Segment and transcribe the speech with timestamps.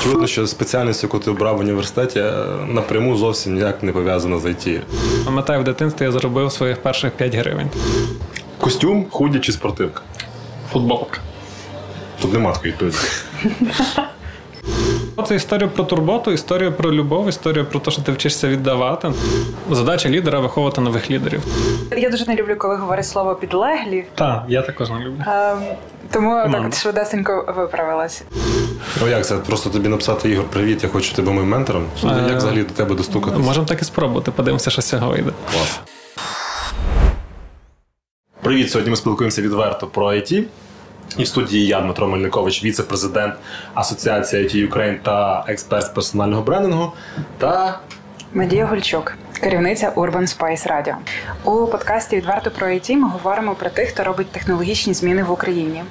[0.00, 2.32] Очевидно, що спеціальність, яку ти обрав в університеті, е,
[2.68, 4.80] напряму зовсім ніяк не пов'язана з IT.
[5.24, 7.70] Пам'ятаю, в дитинстві я заробив своїх перших 5 гривень.
[8.58, 10.02] Костюм, худі чи спортивка?
[10.72, 11.18] Футболка.
[12.22, 12.96] Тут нема такої відповіді.
[15.26, 19.12] Це історія про турботу, історія про любов, історія про те, що ти вчишся віддавати.
[19.70, 21.42] Задача лідера виховувати нових лідерів.
[21.96, 24.04] Я дуже не люблю, коли говорять слово підлеглі.
[24.14, 25.22] Так, я також не люблю.
[25.26, 25.58] Ем,
[26.12, 26.68] тому так Команда.
[26.68, 28.22] от швидесенько виправилась.
[29.00, 29.36] Ну як це?
[29.36, 31.84] Просто тобі написати Ігор, привіт, я хочу тебе моїм ментором.
[32.04, 33.42] Е, Як взагалі до тебе достукатися?
[33.42, 35.30] Можемо так і спробувати, подивимося, що з цього вийде.
[35.52, 35.80] Клас.
[38.42, 38.70] Привіт!
[38.70, 40.42] Сьогодні ми спілкуємося відверто про IT.
[41.16, 43.34] І в студії я, Дмитро Мельникович, віце-президент
[43.74, 46.92] Асоціації IT Ukraine та експерт з персонального брендингу.
[47.38, 47.80] Та
[48.34, 50.94] Медія Гульчук, керівниця Urban Spice Radio.
[51.44, 55.84] У подкасті Відверто про IT ми говоримо про тих, хто робить технологічні зміни в Україні.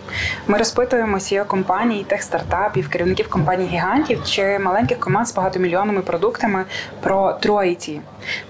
[0.47, 6.65] Ми розпитуємо CEO компаній, техстартапів, керівників компаній гігантів чи маленьких команд з багатомільйонними продуктами
[7.01, 7.99] про True IT,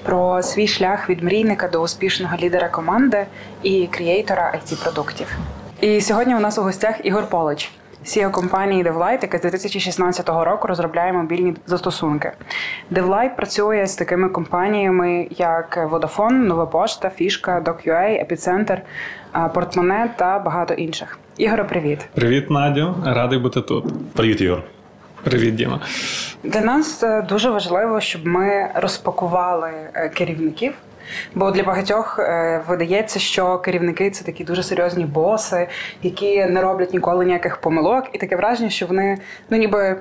[0.03, 3.25] про свій шлях від мрійника до успішного лідера команди
[3.63, 5.37] і креатора it продуктів.
[5.81, 7.71] І сьогодні у нас у гостях Ігор Полич.
[8.05, 12.31] CEO компанії DevLight, яка з 2016 року розробляє мобільні застосунки.
[12.91, 18.81] DevLight працює з такими компаніями, як Vodafone, Нова Пошта, Фішка, DocUA, Епіцентр,
[19.53, 21.19] Портмоне та багато інших.
[21.37, 22.05] Ігоре, привіт!
[22.15, 22.95] Привіт, Надю.
[23.05, 23.85] Радий бути тут.
[24.13, 24.63] привіт, Ігор.
[25.23, 25.79] Привіт, Діма.
[26.43, 30.73] Для нас е, дуже важливо, щоб ми розпакували е, керівників.
[31.35, 35.67] Бо для багатьох е, видається, що керівники це такі дуже серйозні боси,
[36.03, 39.17] які не роблять ніколи ніяких помилок, і таке враження, що вони
[39.49, 39.97] ну ніби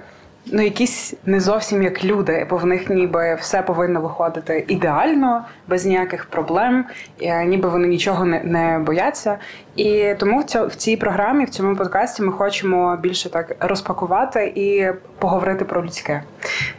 [0.52, 5.86] ну якісь не зовсім як люди, бо в них ніби все повинно виходити ідеально, без
[5.86, 6.84] ніяких проблем,
[7.20, 9.38] е, ніби вони нічого не, не бояться.
[9.76, 14.52] І тому в, цьо, в цій програмі, в цьому подкасті, ми хочемо більше так розпакувати
[14.54, 14.86] і
[15.18, 16.22] поговорити про людське.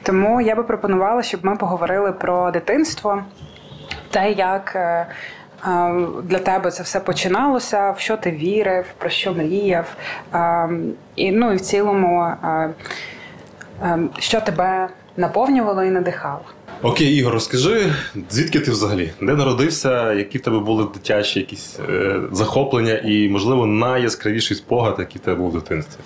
[0.04, 3.24] Тому я би пропонувала, щоб ми поговорили про дитинство,
[4.12, 4.76] те, як.
[4.76, 5.08] е,
[5.68, 9.96] е, Для тебе це все починалося, в що ти вірив, про що мріяв,
[10.34, 10.70] е,
[11.16, 12.34] і ну і в цілому,
[14.20, 16.42] що тебе наповнювало і надихало.
[16.82, 17.94] Окей, Ігор, розкажи,
[18.30, 19.12] звідки ти взагалі?
[19.22, 20.14] Де народився?
[20.14, 25.38] Які в тебе були дитячі якісь е, захоплення і, можливо, найяскравіший спогад, який в тебе
[25.38, 26.00] був в дитинстві?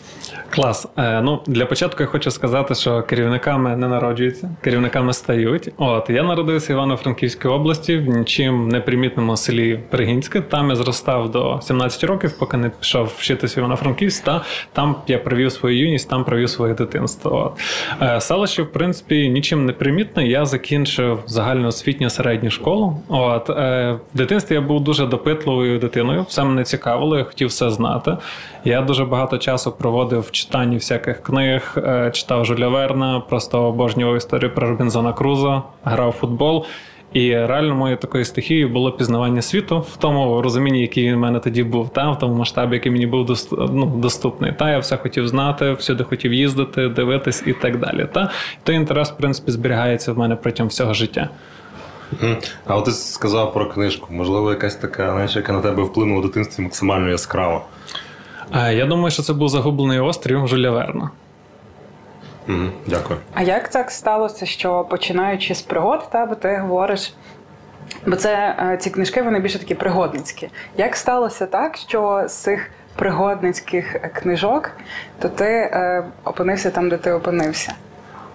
[0.50, 0.88] Клас.
[0.98, 5.70] Е, ну, для початку я хочу сказати, що керівниками не народжуються, керівниками стають.
[5.78, 10.42] От я народився в Івано-Франківській області в нічим непримітному селі Пригінське.
[10.42, 14.24] Там я зростав до 17 років, поки не пішов вчитися в Івано-Франківськ.
[14.24, 14.42] Та
[14.74, 17.56] там я провів свою юність, там провів своє дитинство.
[17.56, 17.62] От.
[18.02, 20.28] Е, селище, в принципі, нічим не примітне.
[20.28, 22.98] Я закінчив загальноосвітню середню школу.
[23.08, 26.26] От е, в дитинстві я був дуже допитливою дитиною.
[26.30, 28.18] Все мене цікавило, я хотів все знати.
[28.66, 34.18] Я дуже багато часу проводив в читанні всяких книг, е, читав Жуля Верна, просто обожнював
[34.18, 36.66] історію про Робінзона Круза, грав в футбол.
[37.14, 41.40] І реально моєю такою стихією було пізнавання світу в тому розумінні, який він в мене
[41.40, 44.54] тоді був, та в тому масштабі, який мені був ну, доступний.
[44.54, 48.08] Та я все хотів знати, всюди хотів їздити, дивитись і так далі.
[48.14, 48.32] Та
[48.64, 51.30] той інтерес, в принципі, зберігається в мене протягом всього життя.
[52.66, 54.08] А от ти сказав про книжку.
[54.12, 57.62] Можливо, якась така, знаєш, яка на тебе вплинула в дитинстві максимально яскраво.
[58.56, 61.10] Е, Я думаю, що це був загублений острів Жуля Верна.
[62.52, 62.72] Мгм.
[62.88, 63.20] Дякую.
[63.34, 67.14] А як так сталося, що починаючи з пригод, та бо ти говориш.
[68.06, 70.50] Бо це е, ці книжки вони більше такі пригодницькі.
[70.78, 74.72] Як сталося так, що з цих пригодницьких книжок,
[75.20, 77.74] то ти е, опинився там, де ти опинився?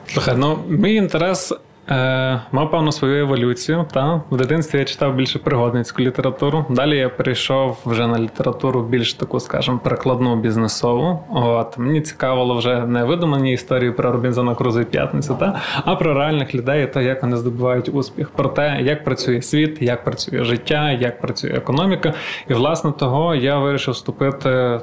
[0.06, 1.52] Слухай, ну мій інтерес
[1.90, 3.86] е, мав певну свою еволюцію.
[3.92, 4.22] Та?
[4.30, 6.64] В дитинстві я читав більше пригодницьку літературу.
[6.70, 11.24] Далі я перейшов вже на літературу більш таку, скажімо, перекладну бізнесову.
[11.30, 15.60] От мені цікавило вже не видумані історії про Робінзона Круза і п'ятницю, та?
[15.84, 20.04] а про реальних людей, то як вони здобувають успіх, про те, як працює світ, як
[20.04, 22.14] працює життя, як працює економіка.
[22.48, 24.80] І власне того я вирішив вступити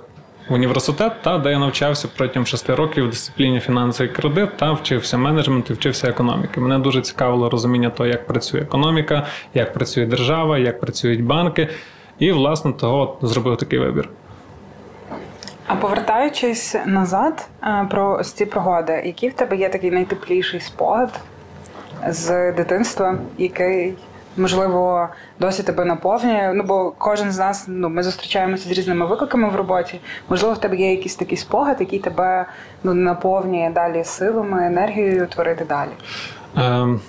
[0.50, 5.18] університет, та де я навчався протягом шести років в дисципліні фінанси і кредит, та вчився
[5.18, 6.62] менеджменту, вчився економіки.
[6.62, 11.70] Мене дуже цікавило розуміння того, як працює економіка, як працює держава, як працюють банки.
[12.20, 14.10] І, власне, того зробив такий вибір.
[15.68, 21.20] А повертаючись назад е, про ці пригоди, який в тебе є такий найтепліший спогад
[22.08, 23.94] з дитинства, який
[24.38, 25.08] можливо
[25.40, 26.54] досі тебе наповнює?
[26.56, 30.00] Ну бо кожен з нас ну ми зустрічаємося з різними викликами в роботі.
[30.30, 32.46] Можливо, в тебе є якийсь такий спогад, який тебе
[32.84, 35.90] ну наповнює далі силами, енергією творити далі.
[36.56, 37.00] Um.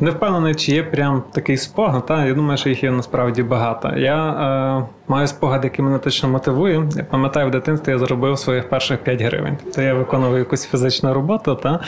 [0.00, 2.06] не впевнений, чи є прям такий спогад.
[2.06, 2.24] Та?
[2.24, 3.88] Я думаю, що їх є насправді багато.
[3.96, 6.88] Я е, маю спогад, який мене точно мотивує.
[6.96, 9.56] Я пам'ятаю, в дитинстві я заробив своїх перших 5 гривень.
[9.64, 11.80] Тобто я виконував якусь фізичну роботу, та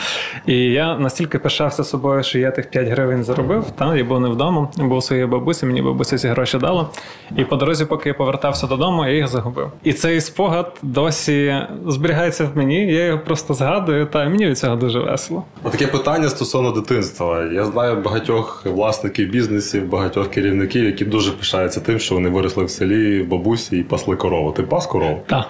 [0.45, 3.65] і я настільки пишався собою, що я тих 5 гривень заробив.
[3.77, 6.89] Та я був не вдома, був у своєї бабусі, мені бабуся ці гроші дала.
[7.35, 9.71] І по дорозі, поки я повертався додому, я їх загубив.
[9.83, 11.55] І цей спогад досі
[11.87, 12.93] зберігається в мені.
[12.93, 15.43] Я його просто згадую, та мені від цього дуже весело.
[15.71, 17.43] Таке питання стосовно дитинства.
[17.43, 22.69] Я знаю багатьох власників бізнесів, багатьох керівників, які дуже пишаються тим, що вони виросли в
[22.69, 24.51] селі бабусі і пасли корову.
[24.51, 25.21] Ти пас корову?
[25.27, 25.47] Так.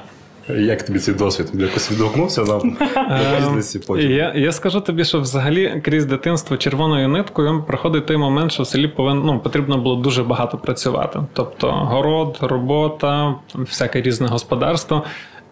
[0.49, 1.47] Як тобі цей досвід?
[1.53, 2.57] Якось відгукнувся на,
[2.95, 4.11] на бізнесі потім?
[4.11, 8.67] Я я скажу тобі, що взагалі крізь дитинство червоною ниткою проходить той момент, що в
[8.67, 11.19] селі повинно ну, потрібно було дуже багато працювати.
[11.33, 15.03] Тобто город, робота, всяке різне господарство.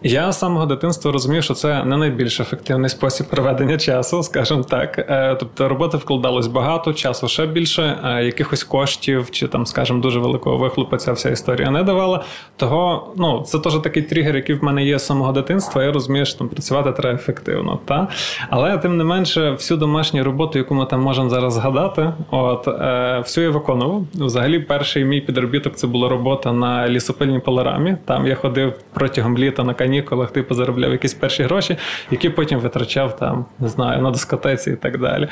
[0.02, 4.98] Я з самого дитинства розумів, що це не найбільш ефективний спосіб проведення часу, скажімо так.
[4.98, 10.56] Е, тобто роботи вкладалось багато, часу ще більше, якихось коштів чи там, скажімо, дуже великого
[10.56, 12.24] вихлопу ця вся історія не давала.
[12.56, 15.84] Того ну це теж такий тригер, який в мене є з самого дитинства.
[15.84, 17.78] Я розумію, що там працювати треба ефективно.
[17.84, 18.08] Та?
[18.50, 23.18] Але тим не менше, всю домашню роботу, яку ми там можемо зараз згадати, от е,
[23.18, 24.04] всю я виконував.
[24.14, 27.96] Взагалі, перший мій підробіток це була робота на лісопильній пилорамі.
[28.04, 31.76] Там я ходив протягом літа на канікулах, типу заробляв якісь перші гроші,
[32.10, 35.28] які потім витрачав там, не знаю, на дискотеці і так далі.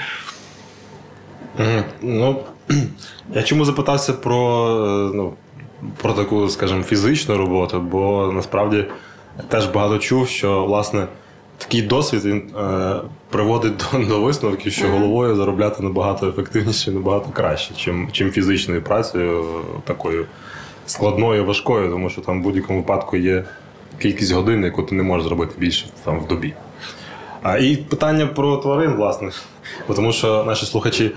[2.02, 2.40] Ну,
[3.34, 5.32] я чому запитався про ну,
[6.02, 8.84] про таку, скажімо, фізичну роботу, бо насправді
[9.48, 11.06] теж багато чув, що власне
[11.58, 12.96] такий досвід він е,
[13.30, 19.44] приводить до, до висновків, що головою заробляти набагато ефективніше, набагато краще, чим, чим фізичною працею
[19.84, 20.26] такою
[20.86, 23.44] складною, важкою, тому що там в будь-якому випадку є
[23.98, 26.54] кількість годин, яку ти не можеш зробити більше там в добі.
[27.42, 29.30] А, І питання про тварин, власне.
[29.96, 31.10] Тому що наші слухачі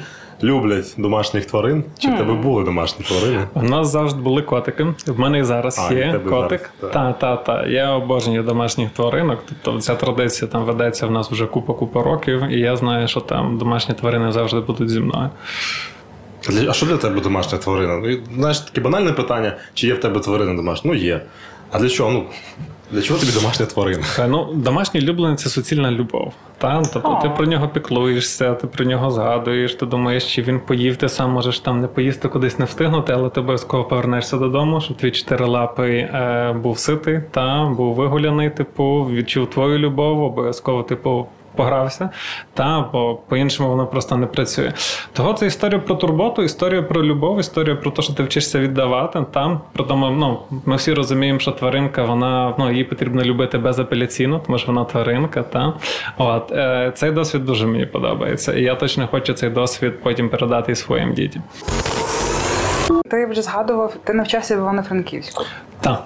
[0.44, 1.84] люблять домашніх тварин.
[2.00, 3.48] Чи в тебе були домашні тварини?
[3.54, 4.84] У нас завжди були котики.
[5.08, 6.70] В мене і зараз а, є і котик.
[6.94, 7.68] Та, та, та.
[7.68, 9.40] Я обожнюю домашніх тваринок.
[9.64, 13.58] Тобто ця традиція там ведеться в нас вже купа-купа років, і я знаю, що там
[13.58, 15.30] домашні тварини завжди будуть зі мною.
[16.70, 17.98] А що для тебе домашня тварина?
[17.98, 20.92] Ну, знаєш, таке банальне питання: чи є в тебе тварина домашня?
[20.94, 21.22] Ну, є.
[21.72, 22.12] А для чого?
[22.12, 22.26] Ну,
[22.92, 24.04] для чого тобі домашня тварина?
[24.28, 26.34] Ну, домашній улюблений– це суцільна любов.
[26.58, 26.84] Та?
[26.94, 31.10] Тобто ти про нього піклуєшся, ти про нього згадуєш, ти думаєш, чи він поїв, ти
[31.10, 35.12] сам можеш там не поїсти, кудись не встигнути, але ти обов'язково повернешся додому, щоб твій
[35.12, 42.10] чотирилапий е, був ситий, та, був вигуляний, типу, відчув твою любов, обов'язково, типу, погрався,
[42.54, 44.74] та бо по-іншому воно просто не працює.
[45.14, 49.26] Того це історія про турботу, історія про любов, історія про те, що ти вчишся віддавати.
[49.32, 54.42] Там про тому, ну ми всі розуміємо, що тваринка, вона ну її потрібно любити безапеляційно,
[54.46, 55.44] тому що вона тваринка.
[55.44, 55.74] Та
[56.18, 60.72] от е, цей досвід дуже мені подобається, і я точно хочу цей досвід потім передати
[60.72, 61.44] і своїм дітям.
[63.12, 65.44] Ти вже згадував, ти навчався в Івано-Франківську.
[65.82, 66.04] Так.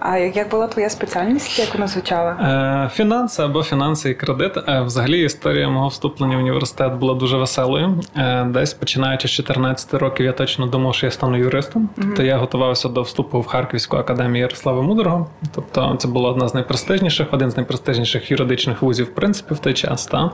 [0.00, 1.58] А як була твоя спеціальність?
[1.58, 2.30] Як вона звучала?
[2.30, 4.52] Е, Фінанси або фінанси і кредит.
[4.68, 8.00] Е, взагалі історія мого вступлення в університет була дуже веселою.
[8.16, 11.82] Е, десь починаючи з 14 років, я точно думав, що я стану юристом.
[11.82, 12.02] Mm-hmm.
[12.02, 15.26] Тобто я готувався до вступу в Харківську академію Ярослава Мудрого.
[15.54, 19.74] Тобто, це була одна з найпрестижніших, один з найпрестижніших юридичних вузів, в принципі, в той
[19.74, 20.06] час.
[20.06, 20.30] Та?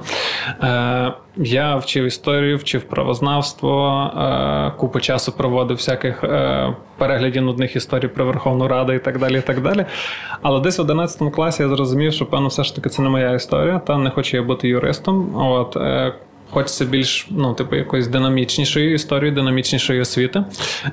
[1.37, 8.25] Я вчив історію, вчив правознавство, е, купу часу проводив всяких е, переглядів нудних історій про
[8.25, 9.39] Верховну Раду і так далі.
[9.39, 9.87] і так далі.
[10.43, 13.33] Але десь в 11 класі я зрозумів, що певно, все ж таки це не моя
[13.33, 15.37] історія, та не хочу я бути юристом.
[15.37, 16.15] От е,
[16.51, 20.45] Хочеться більш ну, типу, якоїсь динамічнішої історії, динамічнішої освіти.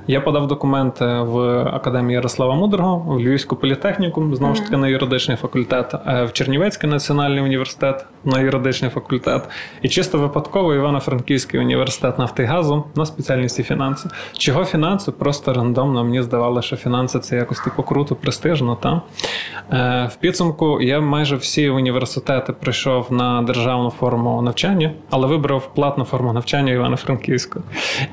[0.08, 5.38] Я подав документи в Академію Ярослава Мудрого, в Львівську політехніку, знову ж таки на юридичний
[5.38, 9.44] факультет, е, в Чернівецький національний університет на юридичний факультет,
[9.82, 14.10] і чисто випадково Івано-Франківський університет нафти і газу на спеціальності фінанси.
[14.38, 15.12] Чого фінанси?
[15.12, 18.75] Просто рандомно мені здавалося, що фінанси це якось типу круто, престижно.
[18.75, 19.01] Та?
[19.72, 25.74] Е, в підсумку я майже всі університети прийшов на державну форму навчання, але вибрав вибрав
[25.74, 27.62] платну форму навчання Івано-Франківську.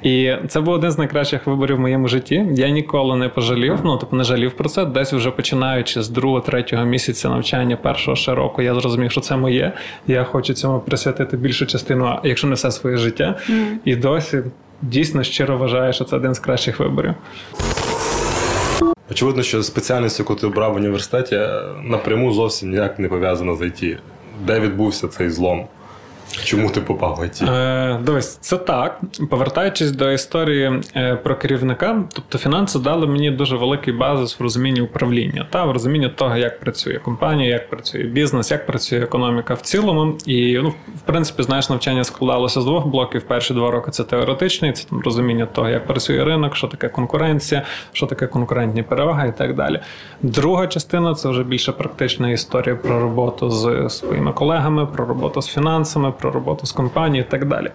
[0.02, 2.46] І це був один з найкращих виборів в моєму житті.
[2.52, 4.84] Я ніколи не пожалів, ну тобто не жалів про це.
[4.84, 9.36] Десь вже починаючи з другого, третього місяця навчання першого ще року, я зрозумів, що це
[9.36, 9.72] моє.
[10.06, 13.36] Я хочу цьому присвятити більшу частину, якщо не все своє життя.
[13.50, 13.66] Mm.
[13.84, 14.42] І досі
[14.82, 17.14] дійсно щиро вважаю, що це один з кращих виборів.
[19.10, 21.40] Очевидно, що спеціальність, яку ти обрав в університеті,
[21.82, 23.98] напряму зовсім ніяк не пов'язана з ІТ.
[24.46, 25.66] Де відбувся цей злом?
[26.44, 27.44] Чому ти попав в?
[27.44, 29.00] Е, Дивись, це так.
[29.30, 34.80] Повертаючись до історії е, про керівника, тобто фінанси дали мені дуже великий базис в розумінні
[34.80, 39.60] управління та в розумінні того, як працює компанія, як працює бізнес, як працює економіка в
[39.60, 40.14] цілому.
[40.26, 43.22] І ну, в принципі, знаєш, навчання складалося з двох блоків.
[43.22, 47.62] Перші два роки це теоретичний, це там розуміння того, як працює ринок, що таке конкуренція,
[47.92, 49.80] що таке конкурентні переваги і так далі.
[50.22, 55.48] Друга частина це вже більше практична історія про роботу з своїми колегами, про роботу з
[55.48, 57.70] фінансами про роботу з компанією і так далі.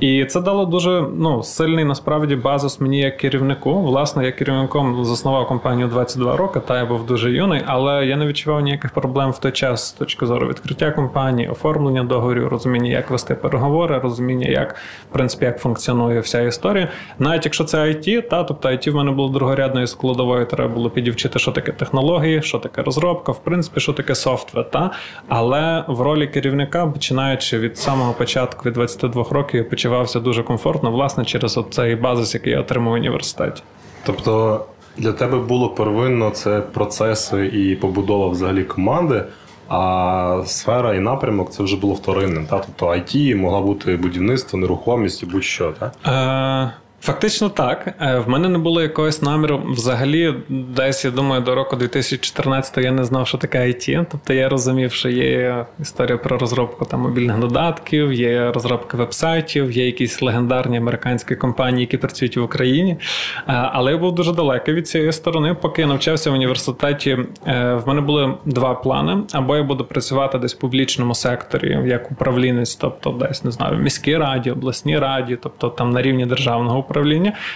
[0.00, 3.82] І це дало дуже ну, сильний насправді базис мені як керівнику.
[3.82, 8.26] Власне, я керівником заснував компанію 22 роки, та я був дуже юний, але я не
[8.26, 13.10] відчував ніяких проблем в той час з точки зору відкриття компанії, оформлення договорів, розуміння, як
[13.10, 14.74] вести переговори, розуміння, як
[15.10, 16.88] в принципі як функціонує вся історія.
[17.18, 21.38] Навіть якщо це IT, та тобто IT в мене було другорядною складовою, треба було підівчити,
[21.38, 24.70] що таке технології, що таке розробка, в принципі, що таке софтвер.
[24.70, 24.90] Та
[25.28, 30.90] але в ролі керівника, починаючи від самого початку від 22 років я почувався дуже комфортно,
[30.90, 33.62] власне, через цей базис, який я отримав в університеті.
[34.06, 34.64] Тобто
[34.96, 39.24] для тебе було первинно це процеси і побудова взагалі команди,
[39.68, 42.46] а сфера і напрямок це вже було вторинним.
[42.46, 42.58] Та?
[42.58, 45.72] Тобто IT могла бути будівництво, нерухомість і будь-що.
[45.78, 45.92] так?
[46.06, 46.70] Е,
[47.06, 47.94] Фактично так.
[48.00, 49.62] Е, в мене не було якогось наміру.
[49.66, 54.06] Взагалі, десь я думаю, до року 2014 я не знав, що таке IT.
[54.10, 59.86] Тобто я розумів, що є історія про розробку там мобільних додатків, є розробка вебсайтів, є
[59.86, 62.92] якісь легендарні американські компанії, які працюють в Україні.
[62.92, 62.98] Е,
[63.46, 65.56] але я був дуже далекий від цієї сторони.
[65.62, 70.38] Поки я навчався в університеті, е, в мене були два плани: або я буду працювати
[70.38, 75.38] десь в публічному секторі, як управлінець, тобто десь не знаю, в міській раді, обласній раді,
[75.42, 76.95] тобто там на рівні державного управління.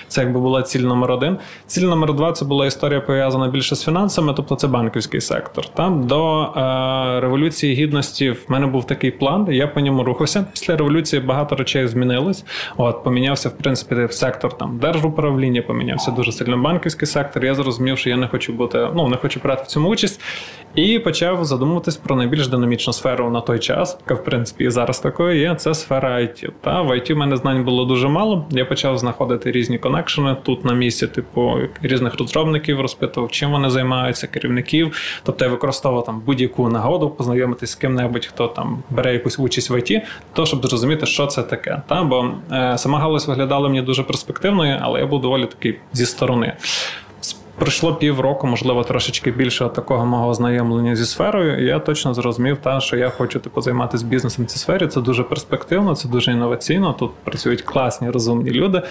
[0.09, 1.39] Це якби була ціль номер один.
[1.67, 5.67] Ціль номер два це була історія пов'язана більше з фінансами, тобто це банківський сектор.
[5.69, 10.47] Там до е, революції гідності в мене був такий план, я по ньому рухався.
[10.53, 12.45] Після революції багато речей змінилось.
[12.77, 17.45] От помінявся в принципі сектор там держуправління, помінявся дуже сильно банківський сектор.
[17.45, 20.21] Я зрозумів, що я не хочу бути, ну не хочу брати в цьому участь.
[20.75, 24.99] І почав задумуватись про найбільш динамічну сферу на той час, яка в принципі і зараз
[25.01, 25.55] такою є.
[25.55, 26.49] Це сфера IT.
[26.61, 28.47] Та в IT в мене знань було дуже мало.
[28.51, 34.27] Я почав знаходити різні конекшени тут на місці, типу різних розробників, розпитував, чим вони займаються,
[34.27, 34.97] керівників.
[35.23, 39.79] Тобто я використовував там будь-яку нагоду, познайомитись з ким-небудь, хто там бере якусь участь в
[39.79, 41.83] ІТ, то щоб зрозуміти, що це таке.
[41.87, 46.07] Та бо е, сама галузь виглядала мені дуже перспективною, але я був доволі такий зі
[46.07, 46.57] сторони.
[47.61, 51.65] Пройшло півроку, можливо, трошечки більше такого мого ознайомлення зі сферою.
[51.65, 54.87] і Я точно зрозумів, та що я хочу типу займатися бізнесом в цій сфері.
[54.87, 56.93] Це дуже перспективно, це дуже інноваційно.
[56.93, 58.83] Тут працюють класні, розумні люди.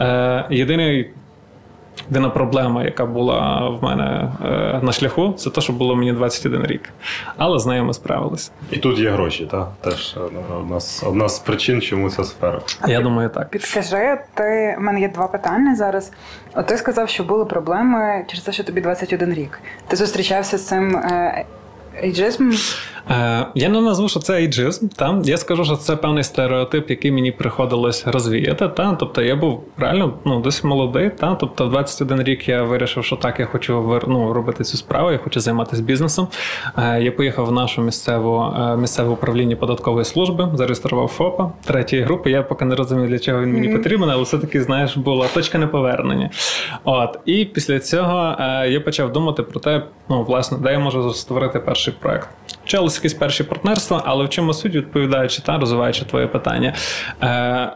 [0.00, 1.10] Е, Єдиний
[2.08, 6.66] Єдина проблема, яка була в мене е, на шляху, це те, що було мені 21
[6.66, 6.90] рік.
[7.36, 8.50] Але з нею ми справилися.
[8.70, 9.68] І тут є гроші, так?
[9.80, 10.16] Теж
[10.60, 12.60] одна з, одна з причин, чому ця сфера.
[12.88, 13.48] Я думаю, так.
[13.50, 16.12] Підкажи, ти в мене є два питання зараз.
[16.54, 19.60] От ти сказав, що були проблеми через те, що тобі 21 рік.
[19.88, 21.44] Ти зустрічався з цим е,
[22.02, 22.52] ейджизмом?
[23.10, 24.88] Е, я не назву, що це ейджизм.
[24.88, 25.20] Та?
[25.24, 28.68] Я скажу, що це певний стереотип, який мені приходилось розвіяти.
[28.68, 28.96] Та?
[29.00, 31.10] Тобто я був реально ну, досить молодий.
[31.10, 31.34] Та?
[31.34, 35.18] Тобто, в 21 рік я вирішив, що так, я хочу ну, робити цю справу, я
[35.18, 36.28] хочу займатися бізнесом.
[36.78, 42.30] Е, я поїхав в нашу місцеву е, місцеве управління податкової служби, зареєстрував ФОПа третьої групи.
[42.30, 46.30] Я поки не розумів, для чого він мені потрібен, але все-таки, знаєш, була точка неповернення.
[46.84, 47.18] От.
[47.26, 48.36] І після цього
[48.68, 52.28] я почав думати про те, ну, власне, де я можу створити перший проект.
[52.68, 56.74] Почалися якісь перші партнерства, але в чому суть, відповідаючи та розвиваючи твоє питання.
[57.22, 57.72] Е,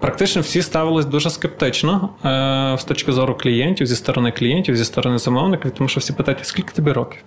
[0.00, 5.18] Практично всі ставились дуже скептично е, з точки зору клієнтів, зі сторони клієнтів, зі сторони
[5.18, 7.20] замовників, тому що всі питають, скільки тобі років?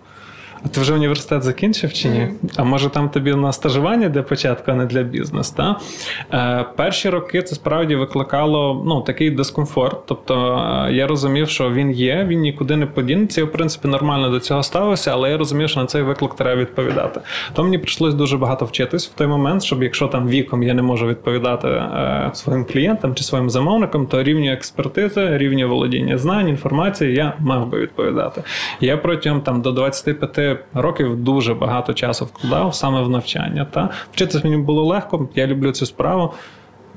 [0.65, 2.19] А ти вже університет закінчив чи ні?
[2.19, 2.53] Mm.
[2.55, 5.53] А може там тобі на стажування для початку, а не для бізнесу?
[5.57, 5.79] Та?
[6.33, 9.97] Е, Перші роки це справді викликало ну, такий дискомфорт.
[10.05, 13.41] Тобто е, я розумів, що він є, він нікуди не подінеться.
[13.41, 16.61] Я, в принципі, нормально до цього ставився, але я розумів, що на цей виклик треба
[16.61, 17.21] відповідати.
[17.53, 20.81] То мені прийшлось дуже багато вчитись в той момент, щоб якщо там віком я не
[20.81, 27.15] можу відповідати е, своїм клієнтам чи своїм замовникам, то рівні експертизи, рівні володіння знань, інформації
[27.15, 28.43] я мав би відповідати.
[28.81, 33.67] Я протягом там до 25 років дуже багато часу вкладав саме в навчання.
[33.71, 36.33] Та Вчитися мені було легко, я люблю цю справу.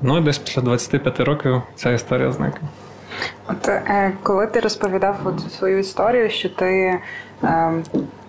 [0.01, 2.67] Ну і десь після 25 років ця історія зникла.
[3.49, 6.99] От е, коли ти розповідав от свою історію, що ти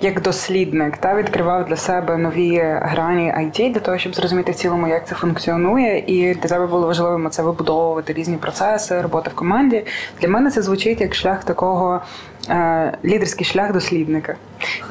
[0.00, 4.88] як дослідник та відкривав для себе нові грані IT для того, щоб зрозуміти в цілому,
[4.88, 9.84] як це функціонує, і для тебе було важливо це вибудовувати різні процеси, робота в команді.
[10.20, 12.00] Для мене це звучить як шлях такого
[12.48, 14.36] е, лідерський шлях дослідника.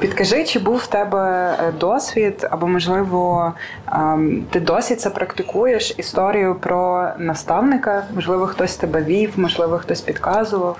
[0.00, 3.52] Підкажи, чи був в тебе е, досвід, або можливо
[3.92, 4.18] е,
[4.50, 8.04] ти досі це практикуєш історію про наставника?
[8.14, 10.78] Можливо, хтось тебе вів, можливо, хтось підказував.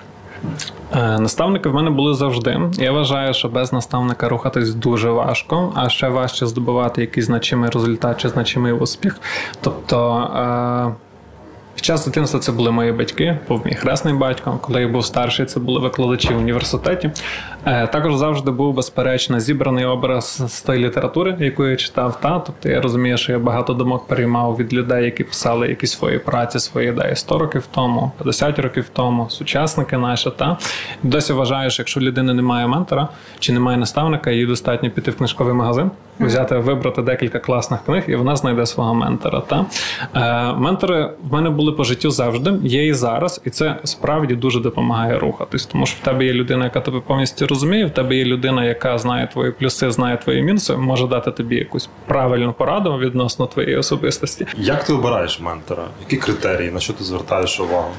[0.96, 2.60] Е, наставники в мене були завжди.
[2.78, 8.20] Я вважаю, що без наставника рухатись дуже важко, а ще важче здобувати якийсь значимий результат
[8.20, 9.20] чи значимий успіх.
[9.60, 10.96] Тобто.
[11.76, 14.58] Під час дитинства це були мої батьки, був мій хресний батько.
[14.62, 17.10] Коли я був старший, це були викладачі в університеті.
[17.66, 22.20] Е, також завжди був безперечно зібраний образ з тої літератури, яку я читав.
[22.20, 26.18] Та тобто я розумію, що я багато думок переймав від людей, які писали якісь свої
[26.18, 30.30] праці, свої ідеї 100 років тому, 50 років тому, сучасники наші.
[30.36, 30.58] Та
[31.02, 35.54] досі вважаю, що якщо людини немає ментора чи немає наставника, їй достатньо піти в книжковий
[35.54, 35.90] магазин,
[36.20, 39.40] взяти, вибрати декілька класних книг, і вона знайде свого ментора.
[39.40, 39.66] Та
[40.14, 44.60] е, ментори в мене були по життю завжди, є і зараз, і це справді дуже
[44.60, 48.24] допомагає рухатись, тому що в тебе є людина, яка тебе повністю розуміє, в тебе є
[48.24, 53.46] людина, яка знає твої плюси, знає твої мінуси, може дати тобі якусь правильну пораду відносно
[53.46, 54.46] твоєї особистості.
[54.58, 55.82] Як ти обираєш ментора?
[56.00, 57.90] Які критерії, на що ти звертаєш увагу?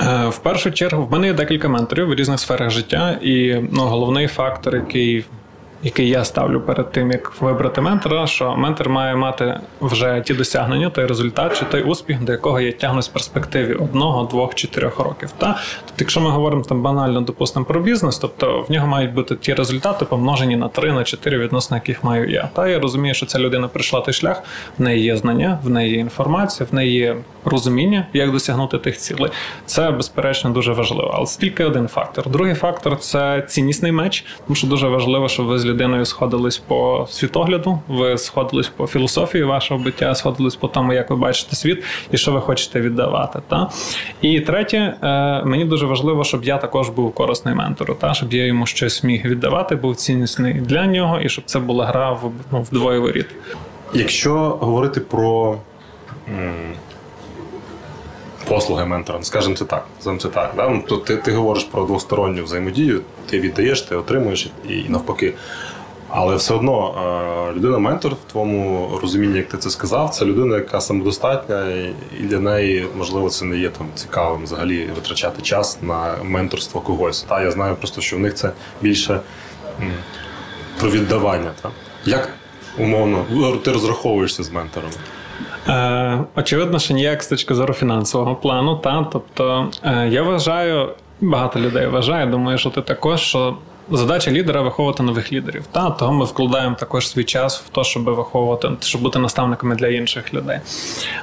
[0.00, 3.82] Е, в першу чергу в мене є декілька менторів в різних сферах життя, і ну,
[3.82, 5.24] головний фактор, який
[5.82, 10.90] який я ставлю перед тим, як вибрати ментора, що ментор має мати вже ті досягнення,
[10.90, 14.98] той результат чи той успіх, до якого я тягнусь в перспективі одного, двох чи трьох
[14.98, 15.30] років.
[15.38, 19.36] Та тобто, якщо ми говоримо там банально, допустимо, про бізнес, тобто в нього мають бути
[19.36, 22.48] ті результати, помножені на три, на чотири відносно яких маю я.
[22.54, 24.42] Та я розумію, що ця людина прийшла той шлях,
[24.78, 27.16] в неї є знання, в неї є інформація, в неї є
[27.48, 29.30] розуміння, як досягнути тих цілей.
[29.66, 31.10] Це безперечно дуже важливо.
[31.14, 32.30] Але це тільки один фактор.
[32.30, 37.06] Другий фактор це ціннісний меч, тому що дуже важливо, щоб ви з людиною сходились по
[37.10, 42.16] світогляду, ви сходились по філософії вашого буття, сходились по тому, як ви бачите світ і
[42.16, 43.38] що ви хочете віддавати.
[43.48, 43.70] Та?
[44.20, 48.14] І третє, е, мені дуже важливо, щоб я також був корисний ментору, та?
[48.14, 52.12] щоб я йому щось міг віддавати, був ціннісний для нього, і щоб це була гра
[52.12, 53.26] в, ну, вдвоє воріт.
[53.94, 55.58] Якщо говорити про
[58.48, 59.86] послуги ментора, скажімо це так.
[60.18, 60.52] це так.
[60.56, 60.68] Да?
[60.68, 65.34] Ну, то ти ти говориш про двосторонню взаємодію, ти віддаєш, ти отримуєш і навпаки.
[66.10, 66.94] Але все одно
[67.56, 71.66] людина-ментор в твоєму розумінні, як ти це сказав, це людина, яка самодостатня,
[72.20, 77.22] і для неї, можливо, це не є там цікавим взагалі витрачати час на менторство когось.
[77.22, 78.50] Та я знаю просто, що в них це
[78.82, 79.20] більше
[80.80, 81.50] про віддавання.
[81.62, 81.70] Та?
[82.04, 82.32] Як
[82.78, 83.24] умовно
[83.64, 84.90] ти розраховуєшся з ментором?
[85.68, 88.76] Е, Очевидно, що ніяк з точки зору фінансового плану.
[88.76, 89.06] Та?
[89.12, 90.88] Тобто е, я вважаю,
[91.20, 93.20] багато людей вважає, думаю, що ти також.
[93.20, 93.56] що
[93.90, 95.64] Задача лідера виховувати нових лідерів.
[95.72, 99.88] Та того ми вкладаємо також свій час в те, щоб виховувати, щоб бути наставниками для
[99.88, 100.60] інших людей.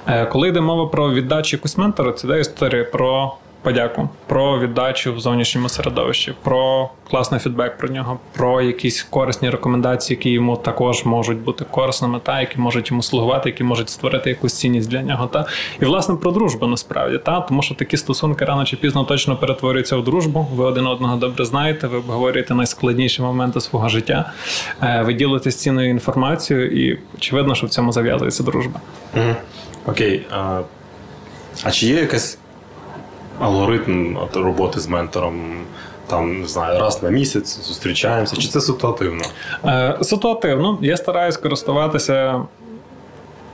[0.07, 3.33] Е, коли йде мова про віддачу якусь ментору, це де історія про
[3.65, 10.17] подяку, про віддачу в зовнішньому середовищі, про класний фідбек про нього, про якісь корисні рекомендації,
[10.17, 14.53] які йому також можуть бути корисними, та які можуть йому слугувати, які можуть створити якусь
[14.53, 15.27] цінність для нього.
[15.27, 15.45] Та
[15.81, 19.97] і власне про дружбу насправді та тому, що такі стосунки рано чи пізно точно перетворюються
[19.97, 20.47] в дружбу.
[20.55, 24.31] Ви один одного добре знаєте, ви обговорюєте найскладніші моменти свого життя,
[24.83, 28.79] е, ви ділитесь цінною інформацією, і очевидно, що в цьому зав'язується дружба.
[29.85, 30.25] Окей.
[30.31, 30.61] А,
[31.63, 32.37] а чи є якась
[33.39, 35.41] алгоритм роботи з ментором.
[36.07, 39.21] Там не знаю, раз на місяць зустрічаємося, чи це ситуативно?
[39.65, 40.77] Е, Ситуативно.
[40.81, 42.41] Я стараюсь користуватися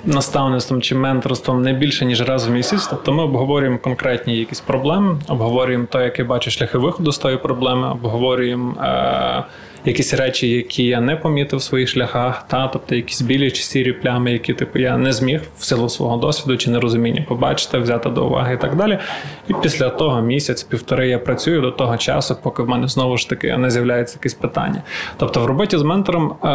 [0.06, 2.88] наставництвом чи менторством не більше ніж раз в місяць.
[2.88, 7.38] Тобто ми обговорюємо конкретні якісь проблеми, обговорюємо те, як я бачу шляхи виходу з тої
[7.38, 8.74] проблеми, обговорюємо.
[8.84, 9.44] Е-
[9.86, 13.92] якісь речі, які я не помітив в своїх шляхах, та тобто якісь білі чи сірі
[13.92, 18.26] плями, які типу я не зміг в силу свого досвіду чи нерозуміння побачити, взяти до
[18.26, 19.00] уваги і так далі.
[19.48, 23.58] І після того місяць-півтори я працюю до того часу, поки в мене знову ж таки
[23.58, 24.84] не з'являється якісь питання.
[25.18, 26.48] Тобто, в роботі з ментором е,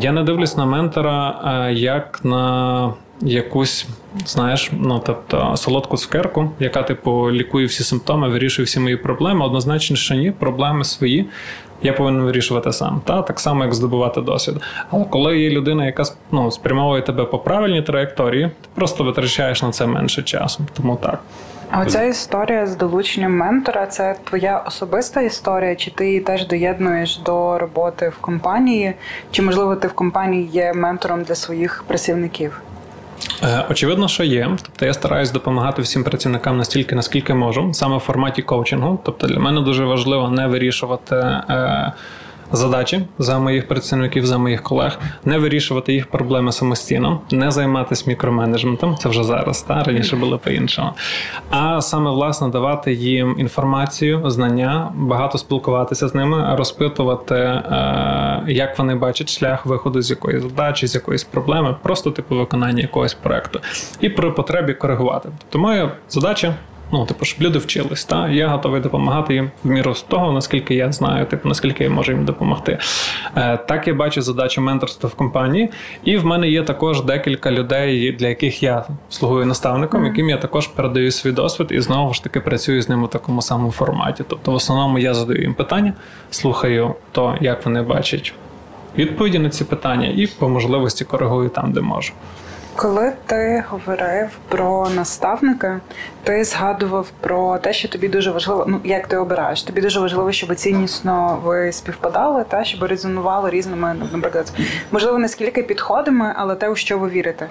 [0.00, 2.94] я не дивлюсь на ментора е, як на.
[3.22, 3.86] Якусь,
[4.26, 9.44] знаєш, ну тобто солодку цукерку, яка типу лікує всі симптоми, вирішує всі мої проблеми.
[9.44, 11.26] Однозначно, що ні, проблеми свої
[11.82, 13.00] я повинен вирішувати сам.
[13.04, 14.56] Та так само, як здобувати досвід.
[14.90, 19.70] Але коли є людина, яка ну, спрямовує тебе по правильній траєкторії, ти просто витрачаєш на
[19.70, 20.66] це менше часу.
[20.76, 21.18] Тому так.
[21.70, 27.18] А оця історія з долученням ментора це твоя особиста історія, чи ти її теж доєднуєш
[27.18, 28.94] до роботи в компанії,
[29.30, 32.60] чи можливо ти в компанії є ментором для своїх працівників?
[33.42, 34.50] Е, очевидно, що є.
[34.62, 39.00] Тобто я стараюсь допомагати всім працівникам настільки, наскільки можу, саме в форматі коучингу.
[39.04, 41.16] Тобто для мене дуже важливо не вирішувати.
[42.52, 48.96] Задачі за моїх працівників, за моїх колег, не вирішувати їх проблеми самостійно, не займатися мікроменеджментом.
[48.96, 50.90] Це вже зараз, та раніше було по-іншому.
[51.50, 58.94] А саме власне давати їм інформацію, знання, багато спілкуватися з ними, розпитувати, е, як вони
[58.94, 63.60] бачать шлях виходу з якоїсь задачі, з якоїсь проблеми, просто типу виконання якогось проекту,
[64.00, 65.28] і при потребі коригувати.
[65.38, 66.54] Тобто моя задача
[66.92, 68.04] Ну, типу, щоб люди вчились.
[68.04, 68.28] Та?
[68.28, 72.12] Я готовий допомагати їм в міру з того, наскільки я знаю, типу, наскільки я можу
[72.12, 72.78] їм допомогти.
[73.36, 75.70] Е, Так я бачу задачу менторства в компанії,
[76.04, 80.66] і в мене є також декілька людей, для яких я слугую наставником, яким я також
[80.66, 84.24] передаю свій досвід і знову ж таки працюю з ними в такому самому форматі.
[84.28, 85.92] Тобто, в основному я задаю їм питання,
[86.30, 88.34] слухаю то, як вони бачать
[88.98, 92.12] відповіді на ці питання, і по можливості коригую там, де можу.
[92.80, 95.80] Коли ти говорив про наставника,
[96.24, 100.32] ти згадував про те, що тобі дуже важливо, ну як ти обираєш, тобі дуже важливо,
[100.32, 104.52] щоб ціннісно ви співпадали, та щоб резонували різними, ну, наприклад,
[104.90, 107.48] можливо, не скільки підходами, але те, у що ви вірите.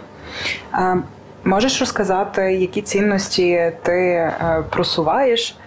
[1.44, 5.58] Можеш розказати, які цінності ти е, просуваєш?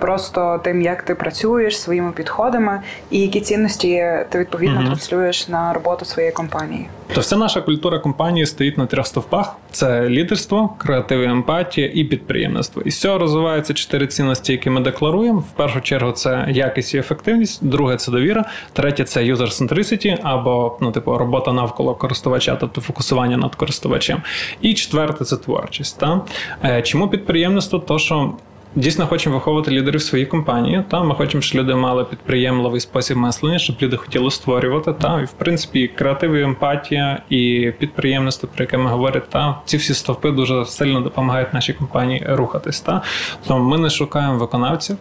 [0.00, 5.72] Просто тим, як ти працюєш своїми підходами, і які цінності ти відповідно mm транслюєш на
[5.72, 6.88] роботу своєї компанії.
[7.14, 12.82] То вся наша культура компанії стоїть на трьох стовпах: це лідерство, креатив, емпатія і підприємництво.
[12.82, 15.38] І з цього розвиваються чотири цінності, які ми декларуємо.
[15.38, 20.92] В першу чергу це якість і ефективність, друге це довіра, третє це centricity або ну,
[20.92, 24.22] типу, робота навколо користувача, тобто фокусування над користувачем.
[24.60, 25.98] І четверте це творчість.
[25.98, 26.20] Та?
[26.64, 27.78] Е, чому підприємництво?
[27.78, 28.32] То що
[28.74, 30.84] Дійсно, хочемо виховувати лідерів своїй компанії.
[30.88, 34.92] Та ми хочемо, щоб люди мали підприємливий спосіб мислення, щоб люди хотіли створювати.
[34.92, 39.76] Та і в принципі креатив, і емпатія і підприємництво, про яке ми говоримо, та ці
[39.76, 42.80] всі стовпи дуже сильно допомагають нашій компанії рухатись.
[42.80, 43.02] Та
[43.46, 44.96] тому ми не шукаємо виконавців,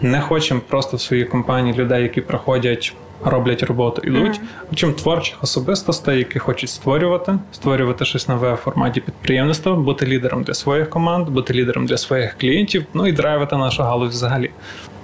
[0.00, 4.40] не хочемо просто в своїй компанії людей, які проходять роблять роботу, ідуть.
[4.40, 4.74] Mm-hmm.
[4.74, 10.54] Чим творчих особистостей, які хочуть створювати, створювати щось нове в форматі підприємництва, бути лідером для
[10.54, 14.50] своїх команд, бути лідером для своїх клієнтів, ну і драйвити нашу галузь взагалі.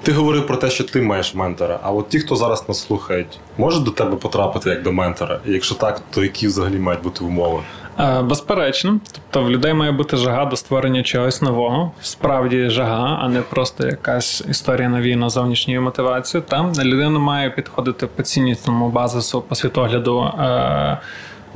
[0.02, 1.80] Ти говорив про те, що ти маєш ментора.
[1.82, 5.40] А от ті, хто зараз нас слухають, можуть до тебе потрапити як до ментора?
[5.46, 7.60] І якщо так, то які взагалі мають бути умови?
[8.00, 13.28] Е, безперечно, тобто в людей має бути жага до створення чогось нового, справді жага, а
[13.28, 16.46] не просто якась історія навіяна зовнішньою мотивацією.
[16.48, 20.20] Там людина має підходити по ціннісному базису, по світогляду.
[20.22, 20.98] Е-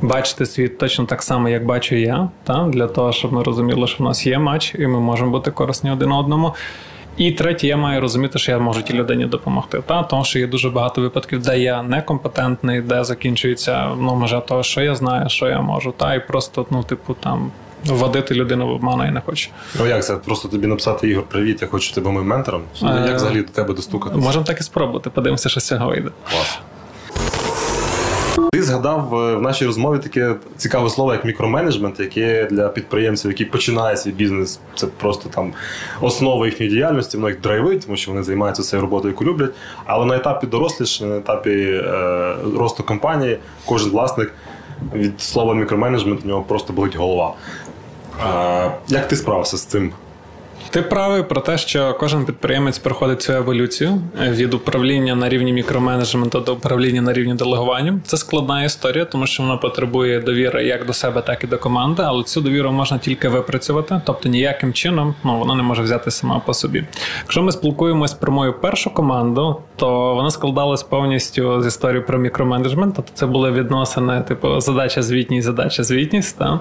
[0.01, 2.63] Бачити світ точно так само, як бачу я, та?
[2.63, 5.91] для того, щоб ми розуміли, що в нас є матч, і ми можемо бути корисні
[5.91, 6.53] один одному.
[7.17, 9.83] І третє, я маю розуміти, що я можу тій людині допомогти.
[9.85, 14.63] Та тому що є дуже багато випадків, де я некомпетентний, де закінчується ну, межа того,
[14.63, 17.51] що я знаю, що я можу, та і просто, ну, типу, там.
[17.85, 19.49] Вводити людину в обману я не хочу.
[19.79, 20.15] Ну як це?
[20.15, 22.61] Просто тобі написати Ігор, привіт, я хочу тебе моїм ментором.
[22.81, 24.21] Як е, взагалі до тебе достукатися?
[24.21, 26.09] Можемо так і спробувати, подивимося, що з цього вийде.
[26.31, 26.59] Клас.
[28.51, 33.45] Ти згадав е, в нашій розмові таке цікаве слово, як мікроменеджмент, яке для підприємців, які
[33.45, 35.53] починають свій бізнес, це просто там
[36.01, 39.51] основа їхньої діяльності, воно їх драйвить, тому що вони займаються цією роботою, яку люблять.
[39.85, 44.33] Але на етапі дорослішання, на етапі е, росту компанії, кожен власник
[44.93, 47.33] від слова мікроменеджмент у нього просто болить голова.
[48.25, 49.91] Е, як ти справився з цим?
[50.69, 55.53] Ти правий про те, що кожен підприємець проходить цю еволюцію е, від управління на рівні
[55.53, 57.99] мікроменеджменту до управління на рівні делегування.
[58.05, 62.03] Це складна історія, тому що вона потребує довіри як до себе, так і до команди.
[62.05, 66.39] Але цю довіру можна тільки випрацювати, тобто ніяким чином ну, вона не може взяти сама
[66.39, 66.83] по собі.
[67.21, 72.95] Якщо ми спілкуємось про мою першу команду, то вона складалась повністю з історії про мікроменеджмент.
[72.95, 76.39] Тобто це були відносини, типу задача звітність, задача звітність.
[76.39, 76.59] Та.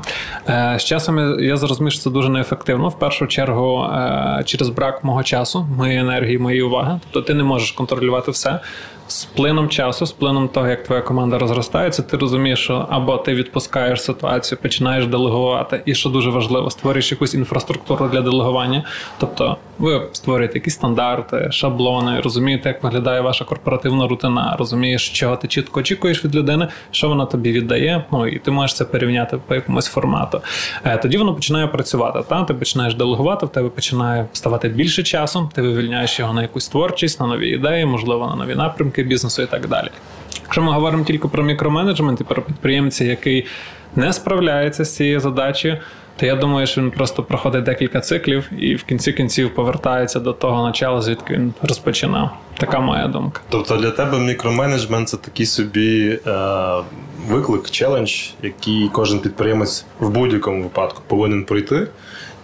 [0.49, 2.89] Е, з часом я зрозумів, що це дуже неефективно.
[2.89, 3.89] В першу чергу.
[3.93, 7.01] Е, через брак мого часу, моєї енергії, моєї уваги.
[7.11, 8.61] Тобто ти не можеш контролювати все
[9.13, 13.35] з плином часу, з плином того, як твоя команда розростається, ти розумієш, що або ти
[13.35, 18.85] відпускаєш ситуацію, починаєш делегувати, і що дуже важливо, створюєш якусь інфраструктуру для делегування.
[19.19, 25.49] Тобто ви створюєте якісь стандарти, шаблони, розумієте, як виглядає ваша корпоративна рутина, розумієш, чого ти
[25.49, 28.05] чітко очікуєш від людини, що вона тобі віддає.
[28.13, 30.41] Ну і ти можеш це порівняти по якомусь формату.
[30.85, 32.19] Е, тоді воно починає працювати.
[32.29, 36.69] Та ти починаєш делегувати, в тебе починає ставати більше часу, ти вивільняєш його на якусь
[36.69, 39.89] творчість, на нові ідеї, можливо, на нові напрямки бізнесу і так далі.
[40.43, 43.47] Якщо ми говоримо тільки про мікроменеджмент і про підприємця, який
[43.97, 45.79] не справляється з цією задачею,
[46.17, 50.33] то я думаю, що він просто проходить декілька циклів і в кінці кінців повертається до
[50.33, 52.31] того начала, звідки він розпочинав.
[52.57, 53.41] Така моя думка.
[53.49, 56.31] Тобто для тебе мікроменеджмент це такий собі е,
[57.29, 58.13] виклик, челендж,
[58.43, 61.87] який кожен підприємець в будь-якому випадку повинен пройти.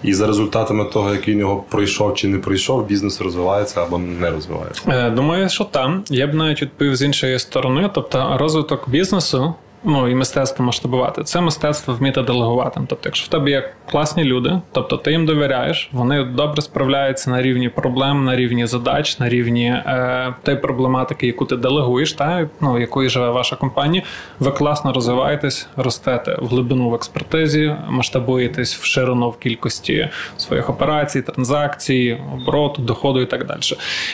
[0.02, 4.30] І за результатами того, який він нього пройшов чи не пройшов, бізнес розвивається або не
[4.30, 4.82] розвивається.
[4.88, 10.08] Е, думаю, що там я б навіть відповів з іншої сторони, тобто розвиток бізнесу ну
[10.08, 11.22] і мистецтво масштабувати.
[11.22, 12.80] Це мистецтво вміти делегувати.
[12.88, 17.42] Тобто, якщо в тебе є класні люди, тобто ти їм довіряєш, вони добре справляються на
[17.42, 22.78] рівні проблем, на рівні задач, на рівні е, тієї проблематики, яку ти делегуєш, та ну
[22.78, 24.02] якою живе ваша компанія.
[24.40, 31.22] Ви класно розвиваєтесь, ростете в глибину в експертизі, масштабуєтесь в ширину в кількості своїх операцій,
[31.22, 33.60] транзакцій, обороту, доходу і так далі.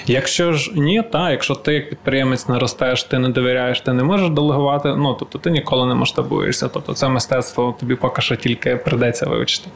[0.07, 4.03] Якщо ж ні, та якщо ти як підприємець не ростеш, ти не довіряєш, ти не
[4.03, 4.95] можеш делегувати.
[4.97, 6.69] Ну тобто ти ніколи не масштабуєшся.
[6.69, 9.69] Тобто це мистецтво тобі поки що тільки придеться вивчити.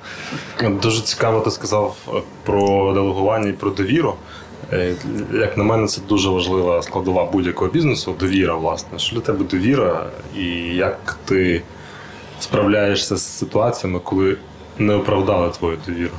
[0.83, 1.97] Дуже цікаво, ти сказав
[2.45, 4.15] про делегування і про довіру.
[4.73, 4.95] Е,
[5.33, 8.15] як на мене, це дуже важлива складова будь-якого бізнесу.
[8.21, 8.99] Довіра, власне.
[8.99, 11.63] Що для тебе довіра, і як ти
[12.41, 14.37] справляєшся з ситуаціями, коли
[14.79, 16.15] не оправдали твою довіру?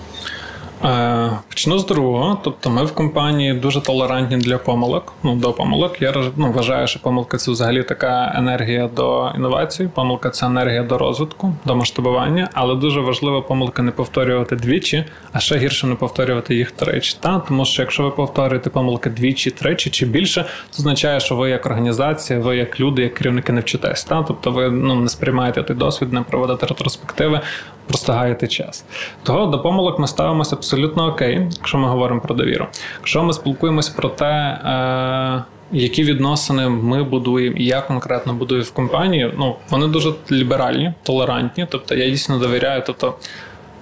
[0.85, 2.37] Е, почну з другого.
[2.43, 5.13] Тобто ми в компанії дуже толерантні для помилок.
[5.23, 6.01] Ну, до помилок.
[6.01, 9.89] Я ну, вважаю, що помилка це взагалі така енергія до інновацій.
[9.95, 15.39] Помилка це енергія до розвитку, до масштабування, але дуже важливо помилки не повторювати двічі, а
[15.39, 17.17] ще гірше не повторювати їх тричі.
[17.19, 17.39] Та?
[17.39, 21.65] Тому що якщо ви повторюєте помилки двічі, тричі чи більше, це означає, що ви як
[21.65, 24.03] організація, ви як люди, як керівники не вчитесь.
[24.03, 24.23] Та?
[24.23, 27.41] Тобто ви ну, не сприймаєте той досвід, не проводите ретроспективи,
[27.89, 28.85] просто час.
[29.23, 32.67] Того до помилок ми ставимося абсолютно окей, якщо ми говоримо про довіру.
[32.97, 38.71] Якщо ми спілкуємося про те, е, які відносини ми будуємо і я конкретно будую в
[38.71, 41.67] компанії, ну вони дуже ліберальні, толерантні.
[41.69, 42.83] Тобто я дійсно довіряю.
[42.85, 43.13] Тобто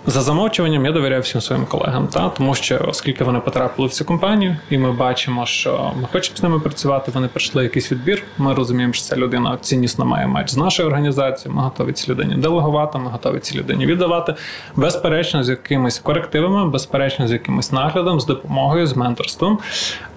[0.07, 4.05] за замовчуванням я довіряю всім своїм колегам, та тому що оскільки вони потрапили в цю
[4.05, 7.11] компанію, і ми бачимо, що ми хочемо з ними працювати.
[7.13, 8.23] Вони пройшли якийсь відбір.
[8.37, 11.57] Ми розуміємо, що ця людина ціннісно має матч з нашою організацією.
[11.57, 14.35] Ми готові цій людині делегувати, ми готові цій людині віддавати.
[14.75, 19.59] Безперечно, з якимись корективами, безперечно, з якимось наглядом, з допомогою, з менторством.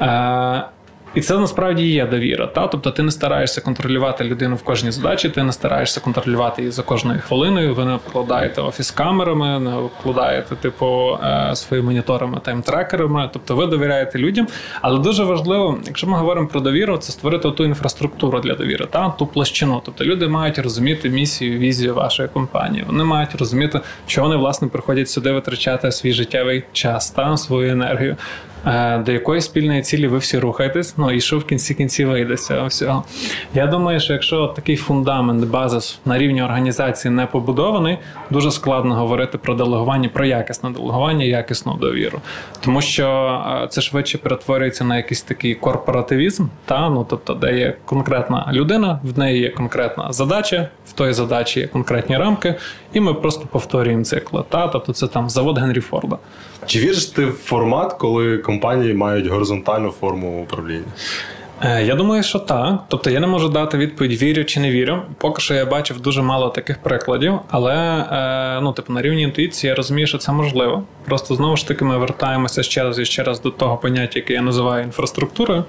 [0.01, 0.65] Е,
[1.15, 2.47] і це насправді є довіра.
[2.47, 2.67] Та?
[2.67, 6.83] Тобто ти не стараєшся контролювати людину в кожній задачі, ти не стараєшся контролювати її за
[6.83, 7.75] кожною хвилиною.
[7.75, 13.31] Ви не обкладаєте офіс камерами, не обкладаєте типу е, своїми моніторами, тайм-трекерами.
[13.33, 14.47] Тобто ви довіряєте людям.
[14.83, 19.09] Але дуже важливо, якщо ми говоримо про довіру, це створити ту інфраструктуру для довіри, та
[19.09, 19.83] ту площину.
[19.85, 22.85] Тобто люди мають розуміти місію, візію вашої компанії.
[22.87, 28.17] Вони мають розуміти, що вони власне приходять сюди витрачати свій життєвий час та свою енергію.
[28.67, 32.37] Е, до якої спільної цілі ви всі рухаєтесь, ну і що в кінці кінці вийде
[32.37, 33.05] цього всього.
[33.55, 37.99] Я думаю, що якщо такий фундамент, базис на рівні організації не побудований,
[38.31, 42.21] дуже складно говорити про делегування, про якісне делегування, якісну довіру.
[42.61, 47.77] Тому що е, це швидше перетворюється на якийсь такий корпоративізм, та ну тобто, де є
[47.85, 52.55] конкретна людина, в неї є конкретна задача, в тої задачі є конкретні рамки,
[52.93, 54.45] і ми просто повторюємо цикли.
[54.49, 56.19] Та тобто, це там завод Генрі Форда.
[56.67, 60.93] Чи віриш ти в формат, коли компанії мають горизонтальну форму управління?
[61.63, 62.85] Е, я думаю, що так.
[62.89, 65.03] Тобто я не можу дати відповідь вірю чи не вірю.
[65.19, 69.69] Поки що я бачив дуже мало таких прикладів, але е, ну, типу, на рівні інтуїції
[69.69, 70.83] я розумію, що це можливо.
[71.05, 74.33] Просто знову ж таки ми вертаємося ще раз і ще раз до того поняття, яке
[74.33, 75.65] я називаю інфраструктурою.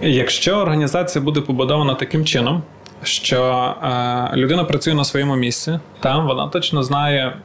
[0.00, 2.62] Якщо організація буде побудована таким чином,
[3.02, 7.36] що е, людина працює на своєму місці, там вона точно знає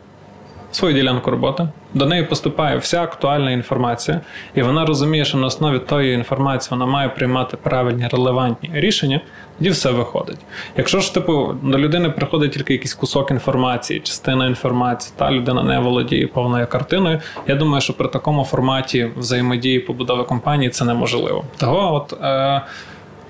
[0.72, 1.68] свою ділянку роботи.
[1.94, 4.22] До неї поступає вся актуальна інформація,
[4.56, 9.22] і вона розуміє, що на основі тої інформації вона має приймати правильні релевантні рішення,
[9.58, 10.40] тоді все виходить.
[10.78, 15.80] Якщо ж типу до людини приходить тільки якийсь кусок інформації, частина інформації, та людина не
[15.80, 17.20] володіє повною картиною.
[17.48, 21.44] Я думаю, що при такому форматі взаємодії побудови компанії це неможливо.
[21.58, 22.62] Того, от е,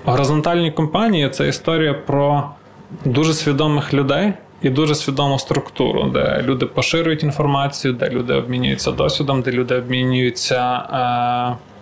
[0.04, 2.50] горизонтальні компанії це історія про
[3.04, 9.42] дуже свідомих людей і дуже свідому структуру, де люди поширюють інформацію, де люди обмінюються досвідом,
[9.42, 10.82] де люди обмінюються.
[11.58, 11.72] Е-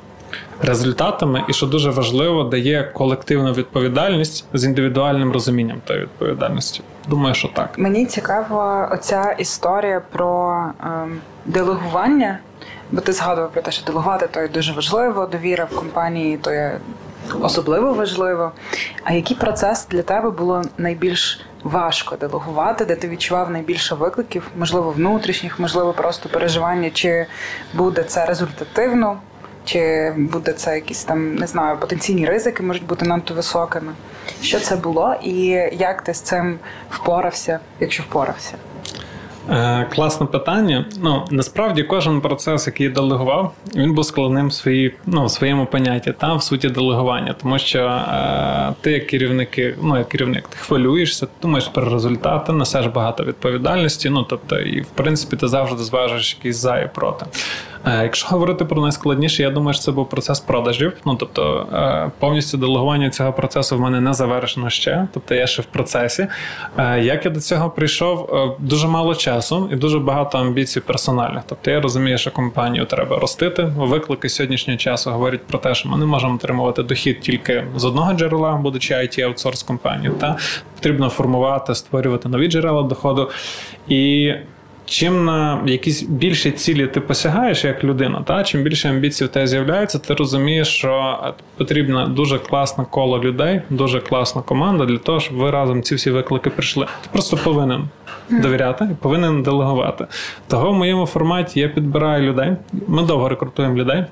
[0.63, 6.81] Результатами, і що дуже важливо, дає колективну відповідальність з індивідуальним розумінням тої відповідальності.
[7.09, 7.79] Думаю, що так.
[7.79, 10.87] Мені цікава оця історія про е,
[11.47, 12.39] делегування,
[12.93, 16.53] бо ти згадував про те, що делегувати то є дуже важливо, довіра в компанії то
[16.53, 16.79] є
[17.43, 18.53] особливо важливо.
[19.05, 24.91] А який процес для тебе було найбільш важко делегувати, де ти відчував найбільше викликів, можливо,
[24.91, 27.27] внутрішніх, можливо, просто переживання, чи
[27.75, 29.21] буде це результативно,
[29.65, 33.93] чи буде це якісь там, не знаю, потенційні ризики можуть бути надто високими.
[34.43, 35.37] Що це було, і
[35.73, 36.59] як ти з цим
[36.91, 38.55] впорався, якщо впорався?
[39.51, 40.85] Е, Класне питання.
[41.03, 45.67] Ну насправді кожен процес, який я делегував, він був складним в свої, ну, в своєму
[45.67, 50.57] понятті та в суті делегування, тому що е, ти як керівники, ну як керівник, ти
[50.57, 54.11] хвилюєшся, ти думаєш про результати, несеш багато відповідальності.
[54.11, 57.27] Ну тобто, і в принципі, ти завжди зважиш якісь за і проти.
[57.87, 60.93] Е, якщо говорити про найскладніше, я думаю, що це був процес продажів.
[61.07, 65.63] Ну тобто е, повністю делегування цього процесу в мене не завершено ще, тобто я ще
[65.63, 66.27] в процесі.
[66.79, 71.43] Е, як я до цього прийшов, дуже мало часу і дуже багато амбіцій персональних.
[71.47, 73.63] Тобто я розумію, що компанію треба ростити.
[73.77, 78.13] Виклики сьогоднішнього часу говорять про те, що ми не можемо отримувати дохід тільки з одного
[78.13, 80.15] джерела, будучи it аутсорс компанією.
[80.21, 80.37] Та
[80.75, 83.31] потрібно формувати, створювати нові джерела доходу
[83.89, 84.33] і
[84.91, 89.47] чим на якісь більші цілі ти посягаєш як людина, та чим більше амбіцій в тебе
[89.47, 91.19] з'являється, ти розумієш, що
[91.57, 96.11] потрібна дуже класна коло людей, дуже класна команда для того, щоб ви разом ці всі
[96.11, 96.87] виклики прийшли.
[97.03, 97.89] Ти просто повинен
[98.31, 100.07] довіряти і повинен делегувати.
[100.49, 102.57] Того в моєму форматі я підбираю людей.
[102.89, 104.05] Ми довго рекрутуємо людей.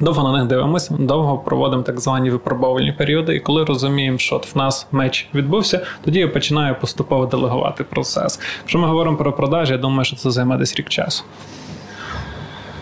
[0.00, 4.54] Довго на них дивимося, довго проводимо так звані випробовувальні періоди, і коли розуміємо, що от
[4.54, 8.40] в нас меч відбувся, тоді я починаю поступово делегувати процес.
[8.60, 11.24] Якщо ми говоримо про продажі, я думаю, що це займе десь рік часу.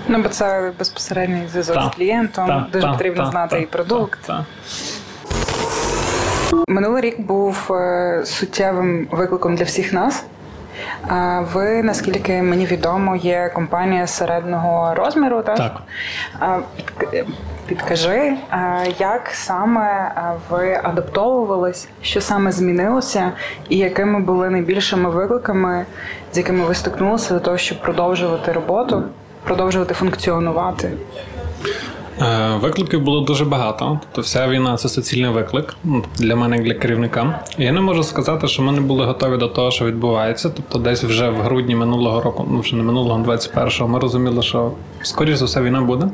[0.09, 4.31] Ну, бо це безпосередній зв'язок з клієнтом, та, дуже та, потрібно та, знати і продукт.
[6.69, 10.25] Минулий рік був е, суттєвим викликом для всіх нас.
[11.53, 15.57] Ви, наскільки мені відомо, є компанія середнього розміру, так?
[16.39, 16.63] Так.
[17.67, 18.37] Підкажи,
[18.99, 20.13] як саме
[20.51, 23.33] ви адаптовувались, що саме змінилося,
[23.69, 25.87] і якими були найбільшими викликами,
[26.33, 29.03] з якими ви стикнулися для того, щоб продовжувати роботу,
[29.45, 30.93] продовжувати функціонувати?
[32.21, 34.01] Е, викликів було дуже багато.
[34.03, 35.77] Тобто вся війна це суцільний виклик
[36.19, 37.41] для мене, як для керівника.
[37.59, 40.51] Я не можу сказати, що ми не були готові до того, що відбувається.
[40.57, 44.71] Тобто, десь вже в грудні минулого року, ну вже не минулого, 21-го, ми розуміли, що
[45.03, 46.09] скоріш за все війна буде.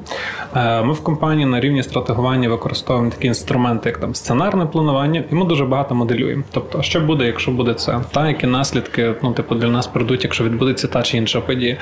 [0.57, 5.35] Е, ми в компанії на рівні стратегування використовуємо такі інструменти, як там сценарне планування, і
[5.35, 6.43] ми дуже багато моделюємо.
[6.53, 10.45] Тобто, що буде, якщо буде це, та які наслідки ну, типу, для нас прийдуть, якщо
[10.45, 11.77] відбудеться та чи інша подія.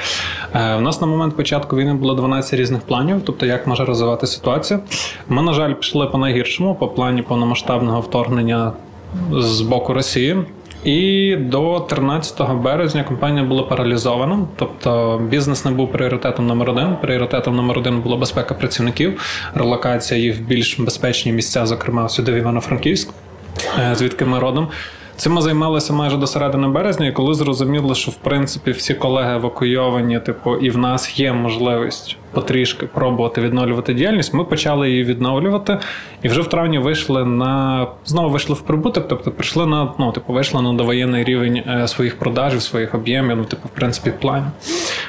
[0.55, 4.14] У е, нас на момент початку війни було 12 різних планів, тобто як може розвиватися
[4.15, 4.81] розвивати ситуацію.
[5.29, 8.73] Ми, на жаль, пішли по найгіршому по плані повномасштабного вторгнення
[9.33, 10.37] з боку Росії.
[10.85, 16.97] І до 13 березня компанія була паралізована, тобто бізнес не був пріоритетом номер один.
[17.03, 19.21] Пріоритетом номер один була безпека працівників,
[19.55, 23.09] релокація їх в більш безпечні місця, зокрема сюди в Івано-Франківськ,
[23.79, 24.69] е, звідки ми родом.
[25.17, 29.35] Цим ми займалися майже до середини березня, і коли зрозуміло, що в принципі всі колеги
[29.35, 35.79] евакуйовані, типу, і в нас є можливість потрішки пробувати відновлювати діяльність, ми почали її відновлювати,
[36.23, 40.33] і вже в травні вийшли на знову вийшли в прибуток, тобто прийшли на ну, типу,
[40.33, 44.47] вийшли на довоєнний рівень е, своїх продажів, своїх об'ємів, ну, типу, в принципі, планів.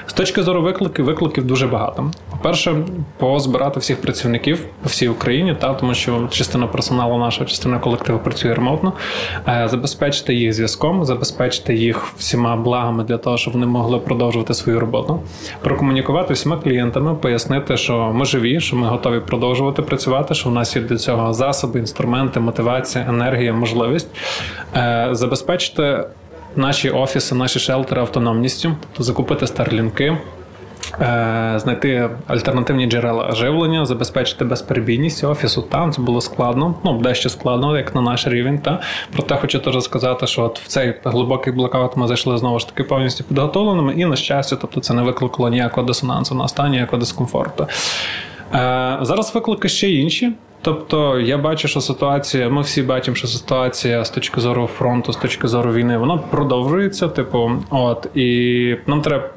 [0.06, 2.12] З точки зору викликів, викликів дуже багато.
[2.32, 2.76] По-перше,
[3.18, 8.54] позбирати всіх працівників по всій Україні, та тому що частина персоналу нашого, частина колективу працює
[8.54, 8.94] ремонтно,
[9.48, 14.80] е, забезпечити їх зв'язком, забезпечити їх всіма благами для того, щоб вони могли продовжувати свою
[14.80, 15.20] роботу,
[15.62, 20.76] прокомунікувати всіма клієнтами пояснити, що ми живі, що ми готові продовжувати працювати, що в нас
[20.76, 24.10] є для цього засоби, інструменти, мотивація, енергія, можливість
[24.76, 26.04] е, забезпечити
[26.56, 30.18] наші офіси, наші шелтери автономністю, тобто закупити старлінки.
[31.02, 35.62] Е, знайти альтернативні джерела живлення, забезпечити безперебійність офісу.
[35.62, 38.60] Там це було складно, ну дещо складно, як на наш рівень.
[38.60, 38.82] Та
[39.14, 42.84] проте хочу теж сказати, що от в цей глибокий блокаут ми зайшли знову ж таки
[42.84, 47.68] повністю підготовленими, і на щастя, тобто це не викликало ніякого дисонансу на стані, ніякого дискомфорту.
[48.54, 50.32] Е, Зараз виклики ще інші.
[50.62, 55.18] Тобто я бачу, що ситуація, ми всі бачимо, що ситуація з точки зору фронту, з
[55.18, 57.08] точки зору війни, вона продовжується.
[57.08, 59.30] Типу, от і нам треба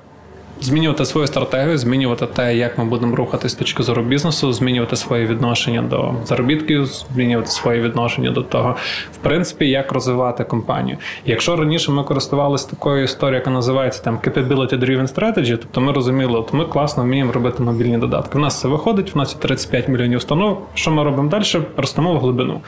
[0.61, 5.27] змінювати свою стратегію, змінювати те, як ми будемо рухатись з точки зору бізнесу, змінювати своє
[5.27, 8.77] відношення до заробітків, змінювати своє відношення до того,
[9.12, 10.97] в принципі, як розвивати компанію.
[11.27, 16.38] Якщо раніше ми користувалися такою історією, яка називається там capability driven strategy, тобто ми розуміли,
[16.38, 18.38] от ми класно вміємо робити мобільні додатки.
[18.38, 20.66] У нас це виходить, у нас є 35 мільйонів установ.
[20.75, 21.44] Що ми робимо далі?
[21.77, 22.61] Ростемо в глибину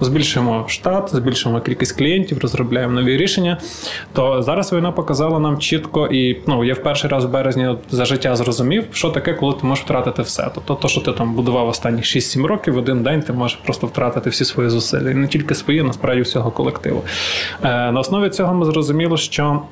[0.00, 3.58] збільшуємо штат, збільшуємо кількість клієнтів, розробляємо нові рішення.
[4.12, 8.04] То зараз війна показала нам чітко, і ну я в перший раз в березні за
[8.04, 10.50] життя зрозумів, що таке, коли ти можеш втратити все.
[10.54, 13.86] Тобто, то, що ти там будував останні 6-7 років, в один день ти можеш просто
[13.86, 17.02] втратити всі свої зусилля, і не тільки свої, насправді всього колективу.
[17.62, 19.62] Е, На основі цього ми зрозуміли, що.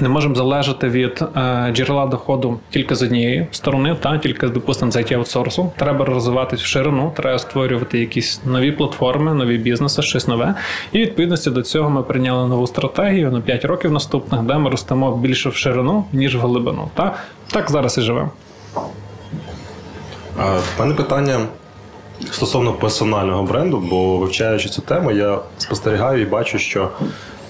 [0.00, 4.96] Не можемо залежати від е, джерела доходу тільки з однієї сторони, та тільки допустимо з
[4.96, 5.72] it аутсорсу.
[5.76, 10.54] Треба розвиватись в ширину, треба створювати якісь нові платформи, нові бізнеси, щось нове.
[10.92, 15.16] І відповідності до цього ми прийняли нову стратегію на 5 років наступних, де ми ростемо
[15.16, 16.88] більше в ширину ніж в глибину.
[16.94, 17.14] Та
[17.52, 18.30] так зараз і живемо.
[20.78, 21.38] Мене питання
[22.30, 26.90] стосовно персонального бренду, бо вивчаючи цю тему, я спостерігаю і бачу, що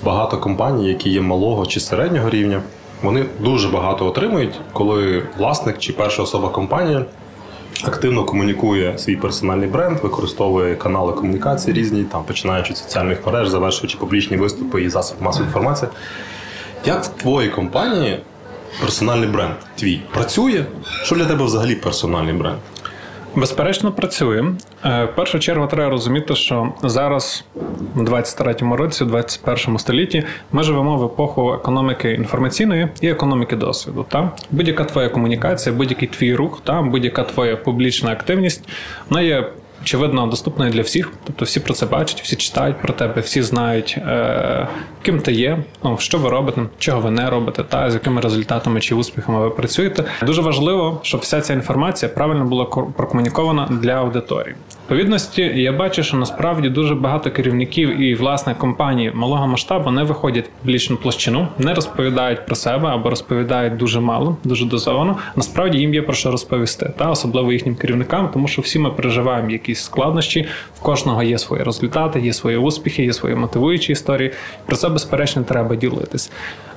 [0.02, 2.62] багато компаній, які є малого чи середнього рівня,
[3.02, 7.04] вони дуже багато отримують, коли власник чи перша особа компанії
[7.85, 13.99] активно комунікує свій персональний бренд, використовує канали комунікації різні, там починаючи з соціальних мереж, завершуючи
[13.99, 15.90] публічні виступи і засоби масової інформації.
[16.84, 18.18] Як в твоїй компанії
[18.80, 20.64] персональний бренд твій працює?
[21.03, 22.59] Що для тебе взагалі персональний бренд?
[23.37, 24.45] Безперечно, працює.
[24.84, 27.45] Е, в першу чергу треба розуміти, що зараз,
[27.97, 34.07] у 23-му році, у 21 столітті, ми живемо в епоху економіки інформаційної і економіки досвіду.
[34.09, 34.30] Та?
[34.51, 36.82] Будь-яка твоя комунікація, будь-який твій рух, та?
[36.82, 38.68] будь-яка твоя публічна активність,
[39.11, 39.51] вона є
[39.87, 41.12] очевидно, доступною для всіх.
[41.24, 44.68] Тобто всі про це бачать, всі читають про тебе, всі знають, е,
[45.03, 48.80] ким ти є, ну, що ви робите, чого ви не робите, та з якими результатами
[48.80, 50.05] чи успіхами ви працюєте.
[50.22, 54.55] Дуже важливо, щоб вся ця інформація правильно була прокомунікована для аудиторії.
[54.87, 60.45] Відповідності я бачу, що насправді дуже багато керівників і власне компаній малого масштабу не виходять
[60.45, 65.16] в публічну площину, не розповідають про себе або розповідають дуже мало, дуже дозовано.
[65.37, 69.51] Насправді їм є про що розповісти, та особливо їхнім керівникам, тому що всі ми переживаємо
[69.51, 70.47] якісь складнощі.
[70.76, 74.32] В кожного є свої результати, є свої успіхи, є свої мотивуючі історії.
[74.66, 76.30] Про це безперечно треба ділитись.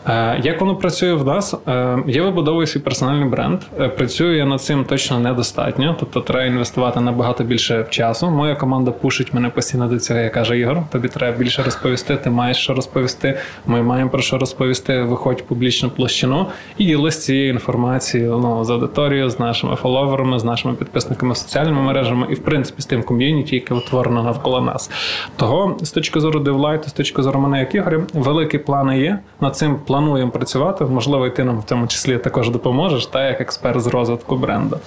[0.09, 1.55] Е, як воно працює в нас?
[1.67, 3.61] Е, я вибудовую свій персональний бренд.
[3.79, 8.29] Е, працюю я над цим точно недостатньо, тобто треба інвестувати набагато більше часу.
[8.29, 10.19] Моя команда пушить мене постійно до цього.
[10.19, 12.15] Я каже, Ігор, тобі треба більше розповісти.
[12.15, 13.37] Ти маєш що розповісти.
[13.65, 15.01] Ми маємо про що розповісти.
[15.01, 16.45] Виходь в публічну площину
[16.77, 22.27] і ділись цією інформацією ну, з аудиторією, з нашими фоловерами, з нашими підписниками соціальними мережами
[22.29, 24.91] і, в принципі, з тим ком'юніті, яке утворено навколо нас.
[25.35, 29.19] Того з точки зору девлайту, з точки зору мене, як Ігоря, великі плани є.
[29.41, 30.85] Над цим плануємо працювати.
[30.85, 34.79] Можливо, і ти нам в цьому числі також допоможеш, та як експерт з розвитку бренду.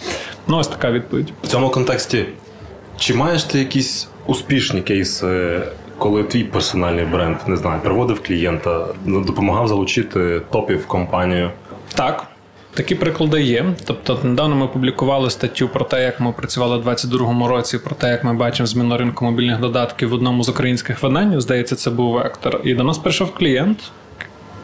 [0.47, 1.33] Ну, ось така відповідь.
[1.43, 2.27] В цьому контексті.
[2.99, 5.61] Чи маєш ти якісь успішні кейси,
[5.99, 11.51] коли твій персональний бренд не знаю, приводив клієнта, допомагав залучити топів в компанію?
[11.95, 12.27] Так.
[12.75, 13.65] Такі приклади є.
[13.85, 18.11] Тобто, недавно ми публікували статтю про те, як ми працювали у 2022 році, про те,
[18.11, 21.41] як ми бачимо зміну ринку мобільних додатків в одному з українських видань.
[21.41, 22.61] Здається, це був вектор.
[22.65, 23.79] І до нас прийшов клієнт,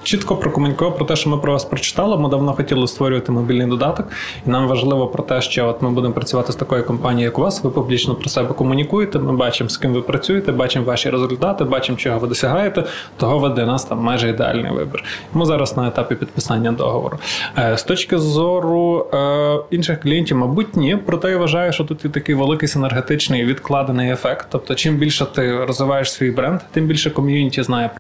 [0.03, 2.17] чітко прокомунікував про те, що ми про вас прочитали.
[2.17, 4.07] Ми давно хотіли створювати мобільний додаток,
[4.47, 7.43] і нам важливо про те, що от ми будемо працювати з такою компанією, як у
[7.43, 7.65] вас.
[7.65, 9.19] Ви публічно про себе комунікуєте.
[9.19, 12.85] Ми бачимо, з ким ви працюєте, бачимо ваші результати, бачимо, чого ви досягаєте.
[13.17, 15.05] Того ви для нас там майже ідеальний вибір.
[15.35, 17.19] Ми зараз на етапі підписання договору.
[17.59, 20.99] Е, з точки зору е, інших клієнтів, мабуть, ні.
[21.07, 24.47] Проте я вважаю, що тут є такий великий синергетичний відкладений ефект.
[24.51, 27.91] Тобто, чим більше ти розвиваєш свій бренд, тим більше ком'юніті знає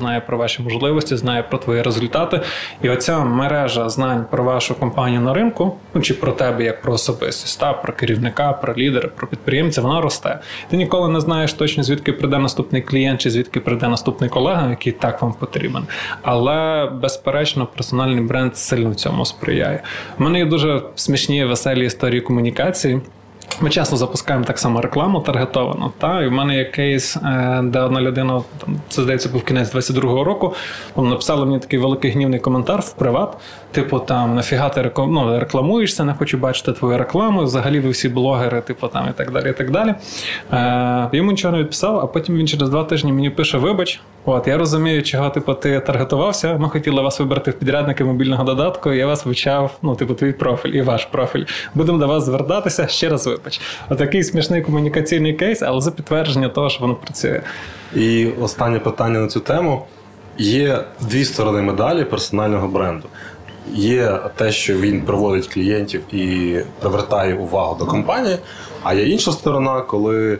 [0.00, 2.40] знає про ваші можливості, знає про твої результати.
[2.82, 6.92] І оця мережа знань про вашу компанію на ринку, ну чи про тебе як про
[6.92, 10.38] особистість, та про керівника, про лідера, про підприємця, вона росте.
[10.70, 14.92] Ти ніколи не знаєш точно, звідки прийде наступний клієнт, чи звідки прийде наступний колега, який
[14.92, 15.84] так вам потрібен.
[16.22, 19.82] Але безперечно, персональний бренд сильно в цьому сприяє.
[20.18, 23.00] У мене є дуже смішні веселі історії комунікації.
[23.60, 25.92] Ми часто запускаємо так само рекламу таргетовану.
[25.98, 26.22] Та?
[26.22, 30.24] І в мене є кейс, е, де одна людина, там, це здається, був кінець 22-го
[30.24, 30.54] року,
[30.94, 33.36] там, написала мені такий великий гнівний коментар в приват.
[33.74, 35.12] Типу, там нафіга ти реклам...
[35.12, 37.42] ну, рекламуєшся, не хочу бачити твою рекламу.
[37.44, 39.50] Взагалі ви всі блогери, типу там і так далі.
[39.50, 39.94] і так далі.
[40.52, 44.48] Е, Йому нічого не відписав, а потім він через два тижні мені пише: Вибач, от
[44.48, 46.56] я розумію, чого типу, ти таргетувався.
[46.58, 48.92] Ми хотіли вас вибрати в підрядники мобільного додатку.
[48.92, 51.44] і Я вас вивчав, ну, типу, твій профіль і ваш профіль.
[51.74, 53.60] Будемо до вас звертатися ще раз вибач.
[53.88, 57.40] Отакий смішний комунікаційний кейс, але за підтвердження того, що воно працює.
[57.96, 59.86] І останнє питання на цю тему:
[60.38, 63.08] є дві сторони медалі персонального бренду.
[63.72, 68.38] Є те, що він приводить клієнтів і привертає увагу до компанії,
[68.82, 70.38] а є інша сторона, коли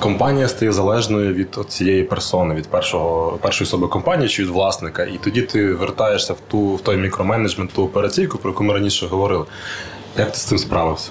[0.00, 5.04] компанія стає залежною від цієї персони, від першого першої особи компанії чи від власника.
[5.04, 9.06] І тоді ти вертаєшся в ту в той мікроменеджмент, ту операційку, про яку ми раніше
[9.06, 9.44] говорили.
[10.18, 11.10] Як ти з цим справився?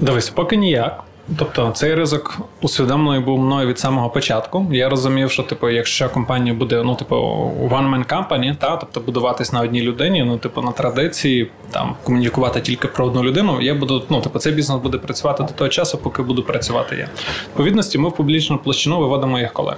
[0.00, 1.04] Дивись, поки ніяк.
[1.38, 4.66] Тобто цей ризик усвідомлений був мною від самого початку.
[4.72, 7.14] Я розумів, що типу, якщо компанія буде ну, типу,
[7.70, 12.88] one-man company, та тобто будуватись на одній людині, ну типу на традиції, там комунікувати тільки
[12.88, 16.22] про одну людину, я буду, ну типу, цей бізнес буде працювати до того часу, поки
[16.22, 17.08] буду працювати я.
[17.48, 19.76] Відповідності, ми в публічну площину виводимо їх колег,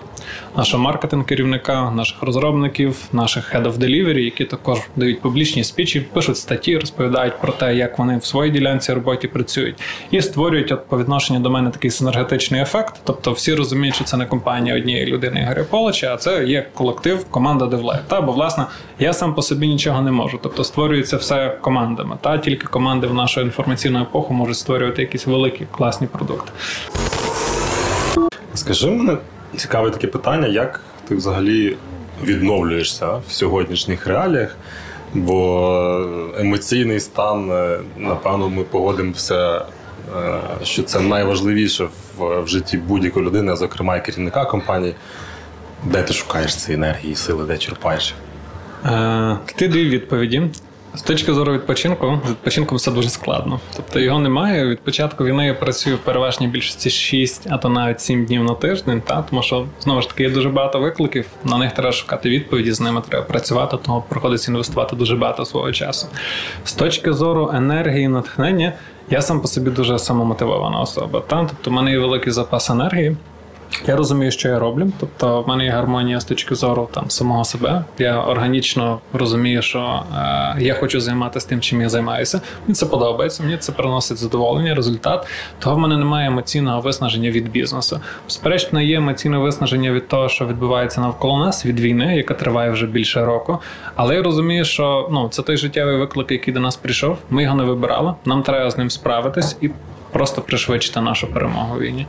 [0.57, 6.37] нашого маркетинг керівника, наших розробників, наших head of delivery, які також дають публічні спічі, пишуть
[6.37, 9.77] статті, розповідають про те, як вони в своїй ділянці роботі працюють,
[10.11, 13.01] і створюють от по відношенню до мене такий синергетичний ефект.
[13.05, 17.25] Тобто всі розуміють, що це не компанія однієї людини Ігоря Полича, а це є колектив,
[17.31, 18.01] команда DevLive.
[18.09, 18.67] Та бо власне
[18.99, 20.39] я сам по собі нічого не можу.
[20.43, 22.17] Тобто створюється все командами.
[22.21, 26.53] Та тільки команди в нашу інформаційну епоху можуть створювати якісь великі класні продукти.
[28.55, 29.17] Скажи мене
[29.57, 31.77] цікаве таке питання, як ти взагалі
[32.25, 34.57] відновлюєшся в сьогоднішніх реаліях?
[35.15, 36.07] Бо
[36.39, 39.65] емоційний стан, е, напевно, ми погодимося,
[40.63, 41.89] що це найважливіше
[42.19, 44.95] в житті будь-якої людини, зокрема і керівника компанії.
[45.85, 48.15] Де ти шукаєш цієї енергії, сили, де черпаєш?
[48.85, 50.43] Е, Ти дві відповіді.
[50.95, 53.61] З точки зору відпочинку, з відпочинком все дуже складно.
[53.77, 54.67] Тобто його немає.
[54.67, 58.55] Від початку війни я працюю в переважній більшості 6, а то навіть 7 днів на
[58.55, 59.25] тиждень, та?
[59.31, 62.81] тому що знову ж таки є дуже багато викликів, на них треба шукати відповіді, з
[62.81, 66.07] ними треба працювати, тому приходиться інвестувати дуже багато свого часу.
[66.65, 68.73] З точки зору енергії натхнення,
[69.11, 71.21] я сам по собі дуже самомотивована особа.
[71.21, 71.45] Та?
[71.45, 73.17] Тобто в мене є великий запас енергії.
[73.87, 74.93] Я розумію, що я роблю.
[75.01, 77.85] Тобто, в мене є гармонія з точки зору там самого себе.
[77.99, 82.41] Я органічно розумію, що е, я хочу займатися тим, чим я займаюся.
[82.67, 85.27] Мені це подобається, мені це приносить задоволення, результат.
[85.59, 88.01] Того в мене немає емоційного виснаження від бізнесу.
[88.25, 92.87] Безперечно, є емоційне виснаження від того, що відбувається навколо нас, від війни, яка триває вже
[92.87, 93.59] більше року.
[93.97, 97.19] Але я розумію, що ну це той життєвий виклик, який до нас прийшов.
[97.31, 98.15] Ми його не вибирали.
[98.25, 99.71] Нам треба з ним справитись і
[100.13, 102.07] просто пришвидшити нашу перемогу війні.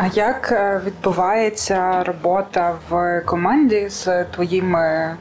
[0.00, 5.16] А як е, відбувається робота в команді з твоїми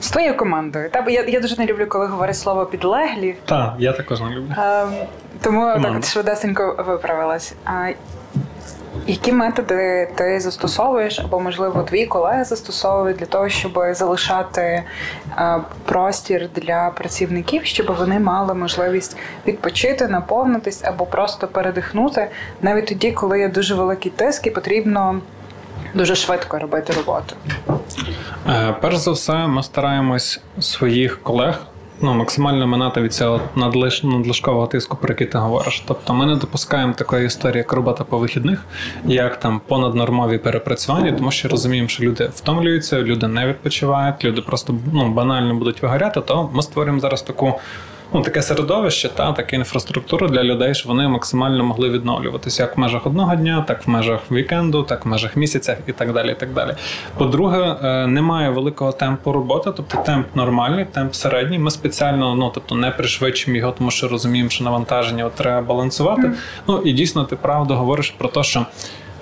[0.00, 0.90] з твоєю командою?
[0.90, 3.36] Та бо я я дуже не люблю, коли говорять слово підлеглі.
[3.44, 4.54] Так, я також не люблю.
[4.56, 4.86] А,
[5.42, 5.88] тому Команда.
[5.88, 7.54] так от швидесенько виправилась.
[7.64, 7.88] А
[9.06, 14.62] які методи ти застосовуєш, або, можливо, твої колеги застосовують для того, щоб залишати
[15.38, 22.28] е, простір для працівників, щоб вони мали можливість відпочити, наповнитись або просто передихнути,
[22.62, 25.20] навіть тоді, коли є дуже великий тиск і потрібно
[25.94, 27.36] дуже швидко робити роботу?
[28.48, 31.60] Е, перш за все, ми стараємось своїх колег
[32.00, 34.02] ну, максимально минати від цього надлиш...
[34.02, 35.84] надлишкового тиску, про який ти говориш.
[35.88, 38.64] Тобто ми не допускаємо такої історії, як робота по вихідних,
[39.04, 44.74] як там понаднормові перепрацювання, тому що розуміємо, що люди втомлюються, люди не відпочивають, люди просто
[44.92, 47.54] ну, банально будуть вигоряти, то ми створюємо зараз таку
[48.12, 52.80] ну, таке середовище, та така інфраструктура для людей, щоб вони максимально могли відновлюватися як в
[52.80, 56.30] межах одного дня, так в межах вікенду, так в межах місяця і так далі.
[56.30, 56.74] І так далі.
[57.18, 61.58] По-друге, е, немає великого темпу роботи, тобто темп нормальний, темп середній.
[61.58, 66.22] Ми спеціально ну тобто не пришвидшимо його, тому що розуміємо, що навантаження от треба балансувати.
[66.22, 66.34] Mm.
[66.68, 68.66] Ну і дійсно ти правду говориш про те, що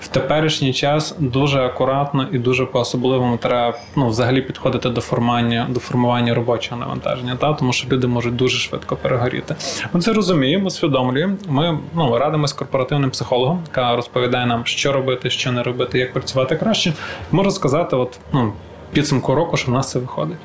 [0.02, 5.80] в теперішній час дуже акуратно і дуже по-особливому треба ну, взагалі підходити до формування до
[5.80, 9.54] формування робочого навантаження, та тому що люди можуть дуже швидко перегоріти.
[9.92, 11.36] Ми це розуміємо, усвідомлюємо.
[11.48, 16.56] Ми ну, радимося корпоративним психологом, яка розповідає нам, що робити, що не робити, як працювати
[16.56, 16.92] краще.
[17.32, 18.52] Можу сказати, от ну
[18.92, 20.38] підсумку року, що в нас це виходить.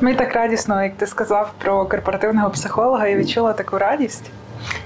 [0.00, 4.30] Мені так радісно, як ти сказав про корпоративного психолога, я відчула таку радість.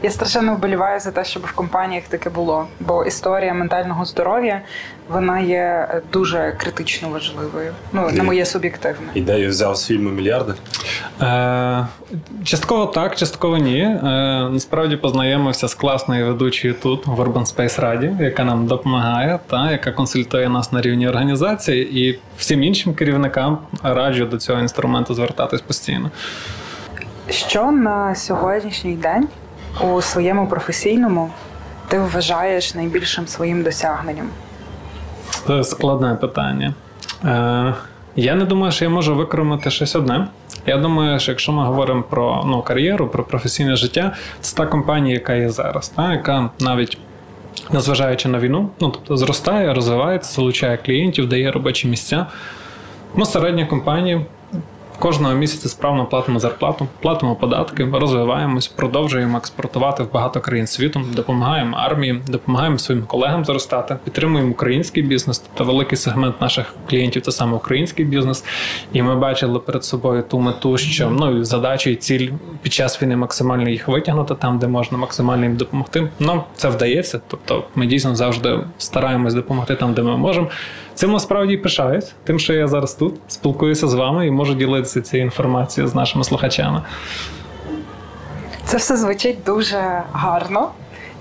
[0.03, 2.67] Я страшенно вболіваю за те, щоб в компаніях таке було.
[2.81, 4.63] Бо історія ментального здоров'я
[5.09, 7.73] вона є дуже критично важливою.
[7.93, 9.07] Ну на моє суб'єктивне.
[9.15, 10.55] Ідею взяв з фільму мільярди.
[11.23, 11.87] Е,
[12.45, 13.81] Частково так, частково ні.
[13.81, 14.01] Е,
[14.53, 19.93] Насправді познайомився з класною ведучою тут в Urban Space Раді, яка нам допомагає, та яка
[19.93, 26.11] консультує нас на рівні організації, і всім іншим керівникам раджу до цього інструменту звертатись постійно.
[27.31, 29.29] Що на сьогоднішній день
[29.81, 31.31] у своєму професійному
[31.89, 34.29] ти вважаєш найбільшим своїм досягненням?
[35.47, 36.75] Це складне питання.
[37.25, 37.75] Е,
[38.17, 40.29] Я не думаю, що я можу використати щось одне.
[40.67, 45.15] Я думаю, що якщо ми говоримо про ну, кар'єру, про професійне життя, це та компанія,
[45.15, 46.99] яка є зараз, та, яка навіть.
[47.73, 52.27] Незважаючи на війну, ну тобто зростає, розвивається, залучає клієнтів, дає робочі місця.
[53.15, 54.21] Ми середня компанія,
[55.01, 61.77] кожного місяця справно платимо зарплату, платимо податки, розвиваємось, продовжуємо експортувати в багато країн світу, допомагаємо
[61.77, 67.57] армії, допомагаємо своїм колегам зростати, підтримуємо український бізнес, тобто великий сегмент наших клієнтів це саме
[67.57, 68.45] український бізнес.
[68.93, 72.31] І ми бачили перед собою ту мету, що ну задача і ціль
[72.63, 76.09] під час війни максимально їх витягнути там, де можна максимально їм допомогти.
[76.19, 77.21] Нам це вдається.
[77.29, 80.49] Тобто, ми дійсно завжди стараємось допомогти там, де ми можемо.
[81.01, 85.25] Цим насправді пишаюсь, тим, що я зараз тут спілкуюся з вами і можу ділитися цією
[85.25, 86.83] інформацією з нашими слухачами.
[88.65, 90.71] Це все звучить дуже гарно.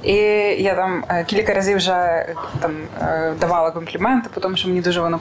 [0.03, 0.13] І
[0.59, 2.71] я там е, кілька разів вже е, там
[3.01, 5.19] е, давала компліменти, тому що мені дуже воно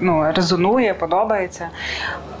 [0.00, 1.68] ну, резонує, подобається.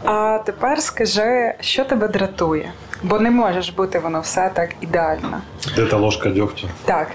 [0.04, 2.72] А тепер скажи, що тебе дратує?
[3.02, 5.40] Бо не можеш бути воно все так ідеально.
[5.76, 6.68] Де та ложка дьогтю?
[6.84, 7.08] Так.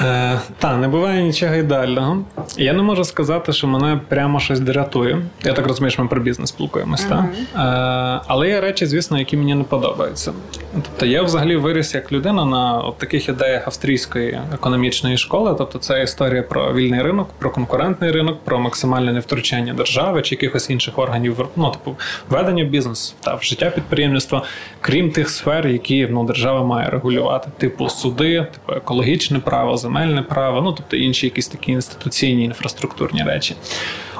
[0.00, 2.24] Е, Та, не буває нічого ідеального.
[2.56, 5.22] Я не можу сказати, що мене прямо щось дратує.
[5.44, 7.24] Я так розумію, що ми про бізнес спілкуємось, uh-huh.
[7.24, 10.32] Е, але є речі, звісно, які мені не подобаються.
[10.72, 15.54] Тобто я взагалі виріс як людина на от таких ідеях австрійської економічної школи.
[15.58, 20.70] Тобто, це історія про вільний ринок, про конкурентний ринок, про максимальне невтручання держави чи якихось
[20.70, 21.96] інших органів ну, типу,
[22.30, 24.42] ведення бізнесу та в життя підприємництва,
[24.80, 30.60] крім тих сфер, які ну, держава має регулювати, типу суди, типу екологічне право земельне право,
[30.60, 33.54] ну тобто інші якісь такі інституційні інфраструктурні речі.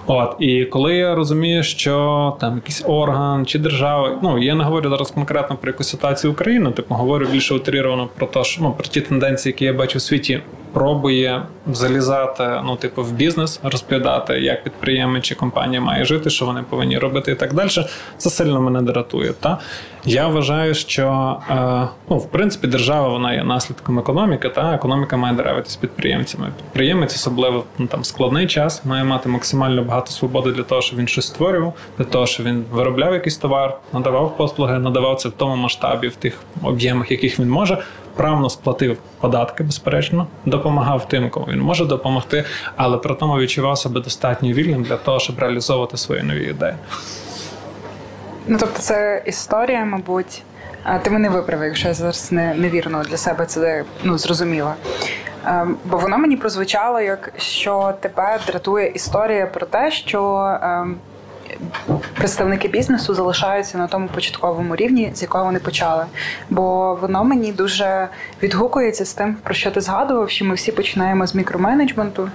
[0.07, 4.91] От і коли я розумію, що там якийсь орган чи держава, ну я не говорю
[4.91, 8.87] зараз конкретно про якусь ситуацію України, типу говорю більше утріровано про те, що ну про
[8.87, 10.41] ті тенденції, які я бачу в світі
[10.77, 16.64] пробує залізати, ну, типу, в бізнес, розповідати, як підприємець чи компанія має жити, що вони
[16.70, 17.68] повинні робити, і так далі.
[18.16, 19.33] Це сильно мене дратує.
[19.33, 19.59] Та
[20.05, 25.35] я вважаю, що е, ну, в принципі держава вона є наслідком економіки, та економіка має
[25.35, 26.47] драйвитись підприємцями.
[26.57, 31.09] Підприємець, особливо ну, там складний час, має мати максимально багато свободи для того, щоб він
[31.09, 35.57] щось створював, для того, щоб він виробляв якийсь товар, надавав послуги, надавав це в тому
[35.57, 37.79] масштабі, в тих об'ємах, яких він може
[38.17, 42.45] правно сплатив податки, безперечно, допомагав тим, кому він може допомогти,
[42.77, 46.75] але при тому відчував себе достатньо вільним для того, щоб реалізовувати свої нові ідеї.
[48.47, 50.43] Ну тобто, це історія, мабуть.
[50.85, 54.75] А ти мене виправив, якщо я зараз не, невірно для себе це ну, зрозуміла.
[55.47, 60.97] Ем, бо воно мені прозвучало, як що тебе дратує історія про те, що ем,
[62.15, 66.05] представники бізнесу залишаються на тому початковому рівні, з якого вони почали.
[66.51, 68.09] Бо воно мені дуже
[68.43, 72.31] відгукується з тим, про що ти згадував, що ми всі починаємо з мікроменеджменту,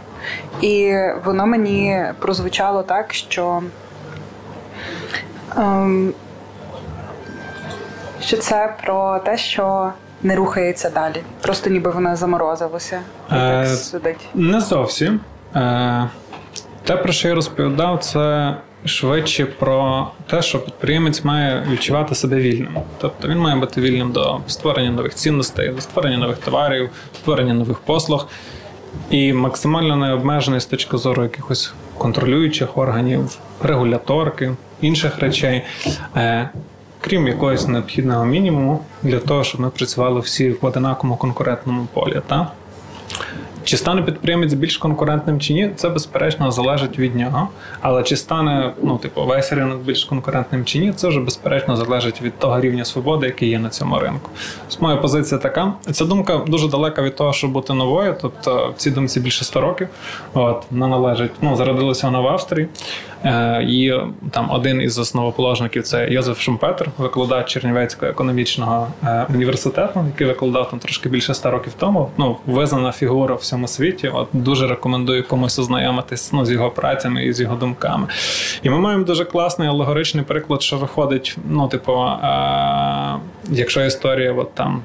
[0.62, 0.94] і
[1.26, 3.64] воно мені прозвучало так, що.
[5.58, 6.14] Ем,
[8.22, 9.92] що це про те, що
[10.24, 11.24] не рухається далі.
[11.42, 13.02] Просто ніби воно заморозилося
[13.32, 14.28] і е, так сидить.
[14.34, 15.20] Не зовсім.
[15.56, 16.10] Е,
[16.84, 18.56] Те, про що я розповідав, це
[18.86, 22.78] швидше про те, що підприємець має відчувати себе вільним.
[22.98, 27.80] Тобто він має бути вільним до створення нових цінностей, до створення нових товарів, створення нових
[27.80, 28.28] послуг.
[29.10, 35.62] І максимально необмежений з точки зору якихось контролюючих органів, регуляторки, інших речей,
[36.16, 36.50] е,
[37.02, 42.22] крім якогось необхідного мінімуму для того, щоб ми працювали всі в одинаковому конкурентному полі.
[42.28, 42.52] Та?
[43.64, 47.48] Чи стане підприємець більш конкурентним чи ні, це безперечно залежить від нього.
[47.82, 52.22] Але чи стане ну, типу, весь ринок більш конкурентним чи ні, це вже безперечно залежить
[52.22, 54.30] від того рівня свободи, який є на цьому ринку.
[54.80, 55.74] Моя позиція така.
[55.92, 58.16] Ця думка дуже далека від того, щоб бути новою.
[58.22, 59.88] Тобто в цій думці більше 100 років.
[60.34, 62.68] От вона належить, ну зародилася вона в Австрії.
[63.26, 63.94] Е, і
[64.32, 70.80] там один із основоположників це Йозеф Шумпетер, викладач Чернівецького економічного е, університету, який викладав там
[70.80, 72.10] трошки більше 100 років тому.
[72.18, 74.08] Ну, визнана фігура в всьому світі.
[74.14, 78.08] От дуже рекомендую комусь ознайомитись ну, з його працями і з його думками.
[78.64, 83.18] І ми маємо дуже класний алегоричний приклад, що виходить, ну, типу, е-
[83.50, 84.82] якщо історія от там.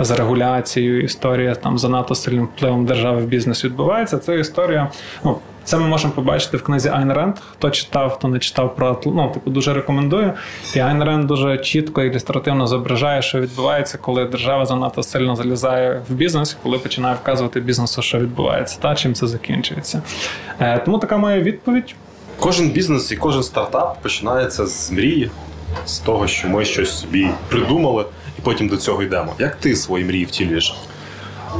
[0.00, 4.18] З регуляцією, історія там занадто сильним впливом держави в бізнес відбувається.
[4.18, 4.90] Це історія.
[5.24, 5.38] Ну
[5.68, 7.34] це ми можемо побачити в книзі Айн Ренд.
[7.52, 10.32] Хто читав, хто не читав про ну, типу, дуже рекомендую.
[10.74, 16.12] І Айн Ренд дуже чітко ілюстративно зображає, що відбувається, коли держава занадто сильно залізає в
[16.12, 20.02] бізнес, коли починає вказувати бізнесу, що відбувається, та чим це закінчується.
[20.60, 21.94] Е, Тому така моя відповідь.
[22.40, 25.30] Кожен бізнес і кожен стартап починається з мрії,
[25.86, 28.04] з того, що ми щось собі придумали,
[28.38, 29.34] і потім до цього йдемо.
[29.38, 30.74] Як ти свої мрії втілюєш?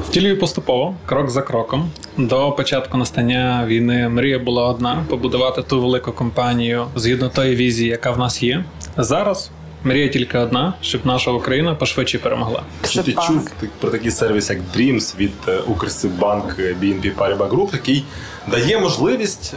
[0.08, 1.90] Втілюю поступово, крок за кроком.
[2.16, 8.10] До початку настання війни мрія була одна побудувати ту велику компанію згідно тої візії, яка
[8.10, 8.64] в нас є.
[8.96, 9.50] Зараз
[9.84, 12.62] мрія тільки одна, щоб наша Україна пошвидше перемогла.
[12.90, 18.04] Чи ти чув про такий сервіс, як Dreams від е, Укрсибанк BNP Paribas Group, який
[18.50, 19.54] дає можливість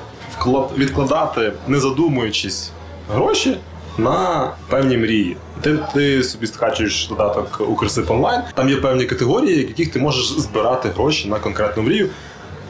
[0.77, 2.71] відкладати, не задумуючись,
[3.13, 3.57] гроші
[3.97, 5.37] на певні мрії.
[5.61, 8.41] Ти, ти собі скачуєш додаток Укрсип онлайн.
[8.53, 12.09] Там є певні категорії, в яких ти можеш збирати гроші на конкретну мрію.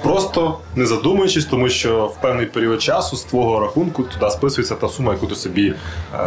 [0.03, 4.89] Просто не задумуючись, тому що в певний період часу з твого рахунку туди списується та
[4.89, 5.73] сума, яку ти собі
[6.13, 6.17] е,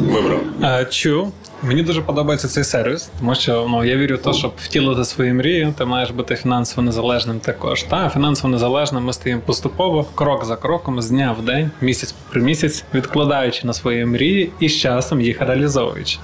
[0.00, 0.40] вибрав.
[0.62, 1.32] Е, Чу.
[1.62, 5.32] Мені дуже подобається цей сервіс, тому що ну, я вірю в те, щоб втілити свої
[5.32, 7.82] мрії, ти маєш бути фінансово незалежним також.
[7.82, 12.42] Та фінансово незалежним ми стаємо поступово, крок за кроком, з дня в день, місяць при
[12.42, 16.18] місяць, відкладаючи на свої мрії і з часом їх реалізовуючи.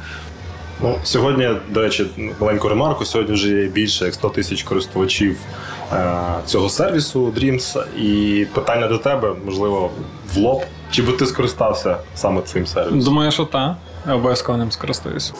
[0.82, 2.06] Ну, сьогодні, до речі,
[2.40, 3.04] маленьку ремарку.
[3.04, 5.36] Сьогодні вже є більше як 100 тисяч користувачів
[5.92, 6.14] е,
[6.46, 7.84] цього сервісу Dreams.
[7.98, 9.90] І питання до тебе, можливо,
[10.34, 10.62] в лоб.
[10.90, 13.00] Чи би ти скористався саме цим сервісом?
[13.00, 13.76] Думаю, що та
[14.06, 15.32] я обов'язково ним скористуюся.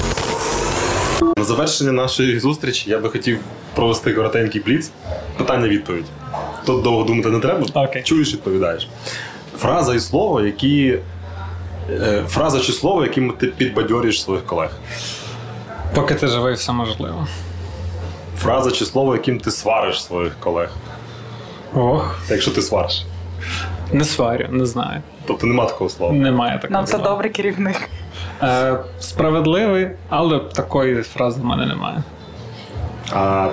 [1.36, 3.38] На завершення нашої зустрічі я би хотів
[3.74, 4.90] провести коротенький бліц.
[5.38, 6.05] Питання-відповідь.
[6.66, 7.66] Тут довго думати не треба.
[7.74, 8.03] Окей.
[8.03, 8.88] Чуєш, відповідаєш.
[9.59, 10.99] Фраза і слово, які.
[11.90, 14.70] е, Фраза чи слово, яким ти підбадьорюєш своїх колег.
[15.95, 17.26] Поки ти живий, все можливо.
[18.38, 20.70] Фраза чи слово, яким ти свариш своїх колег.
[21.74, 23.05] Ох, Якщо ти свариш.
[23.93, 25.03] не сварю, не знаю.
[25.26, 26.12] Тобто нема такого слова.
[26.12, 26.72] Немає такого.
[26.78, 27.09] Нам це слова.
[27.09, 27.88] добрий керівник.
[28.43, 32.03] Е, справедливий, але такої фрази в мене немає.
[33.12, 33.49] А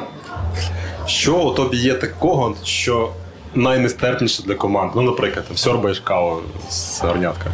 [1.05, 3.09] що у тобі є такого, що
[3.55, 4.91] найнестерпніше для команд?
[4.95, 6.37] Ну, наприклад, там сьорбаєш каву
[6.69, 7.49] з горнятка.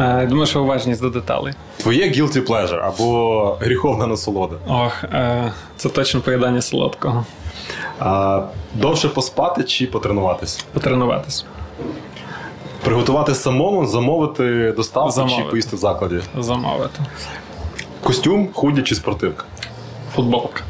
[0.00, 1.54] Е, думаю, що уважність до деталей.
[1.86, 4.56] Твоє guilty pleasure або гріховна насолода.
[4.68, 7.26] Ох, е, це точно поїдання солодкого.
[7.98, 8.42] А,
[8.74, 10.62] довше поспати чи потренуватися?
[10.72, 11.44] Потренуватись.
[12.84, 15.42] Приготувати самому, замовити доставку Замовити.
[15.42, 16.20] чи поїсти в закладі.
[16.38, 17.00] Замовити.
[18.02, 19.44] Костюм, худі чи спортивка.
[20.14, 20.62] Футболка.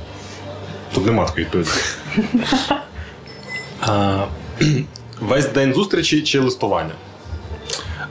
[0.95, 1.71] Тут нема такої відповіді.
[5.21, 6.93] Весь день зустрічі чи листування?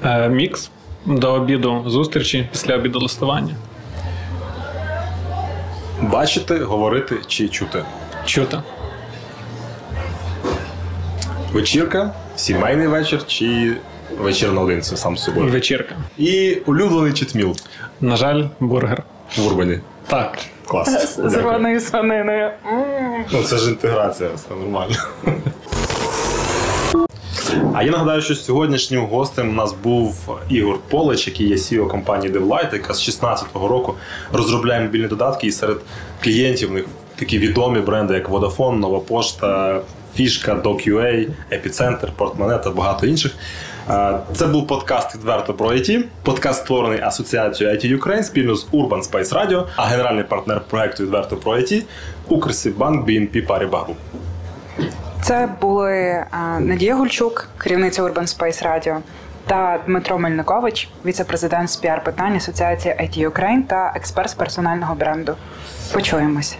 [0.03, 0.70] Е, мікс
[1.06, 3.56] до обіду зустрічі, після обіду листування.
[6.01, 7.84] Бачити, говорити чи чути?
[8.26, 8.58] Чути.
[11.53, 13.76] Вечірка, сімейний вечір чи
[14.20, 15.51] вечір наодинці сам з собою.
[15.51, 15.95] Вечірка.
[16.18, 17.56] І улюблений читміл
[18.01, 19.03] На жаль, бургер.
[19.38, 19.80] в Урбані.
[20.08, 20.38] Так.
[20.68, 21.18] Клас.
[21.18, 22.51] З зеленою свининою.
[23.32, 24.95] Ну, це ж інтеграція, все нормально.
[27.74, 32.34] А я нагадаю, що сьогоднішнім гостем у нас був Ігор Полич, який є CEO компанії
[32.34, 33.95] DevLight, яка з 2016 року
[34.34, 35.78] розробляє мобільні додатки, і серед
[36.24, 36.86] клієнтів в них
[37.16, 39.82] такі відомі бренди, як Vodafone, Нова Пошта,
[40.16, 43.32] Фішка, DocUA, Епіцентр, Портмоне та багато інших.
[44.34, 46.03] Це був подкаст відверто про IT.
[46.24, 51.36] Подкаст створений асоціацією IT Ukraine спільно з Urban Space Radio, а генеральний партнер проекту відверто
[51.36, 51.84] про IT
[52.28, 53.95] Укрсиббанк BNP Paribas Group.
[55.26, 56.28] Це були е,
[56.59, 58.97] Надія Гульчук, керівниця Urban Space Radio,
[59.47, 65.36] та Дмитро Мельникович, віце-президент з піар питань Асоціації IT Ukraine та експерт з персонального бренду.
[65.93, 66.57] Почуємось.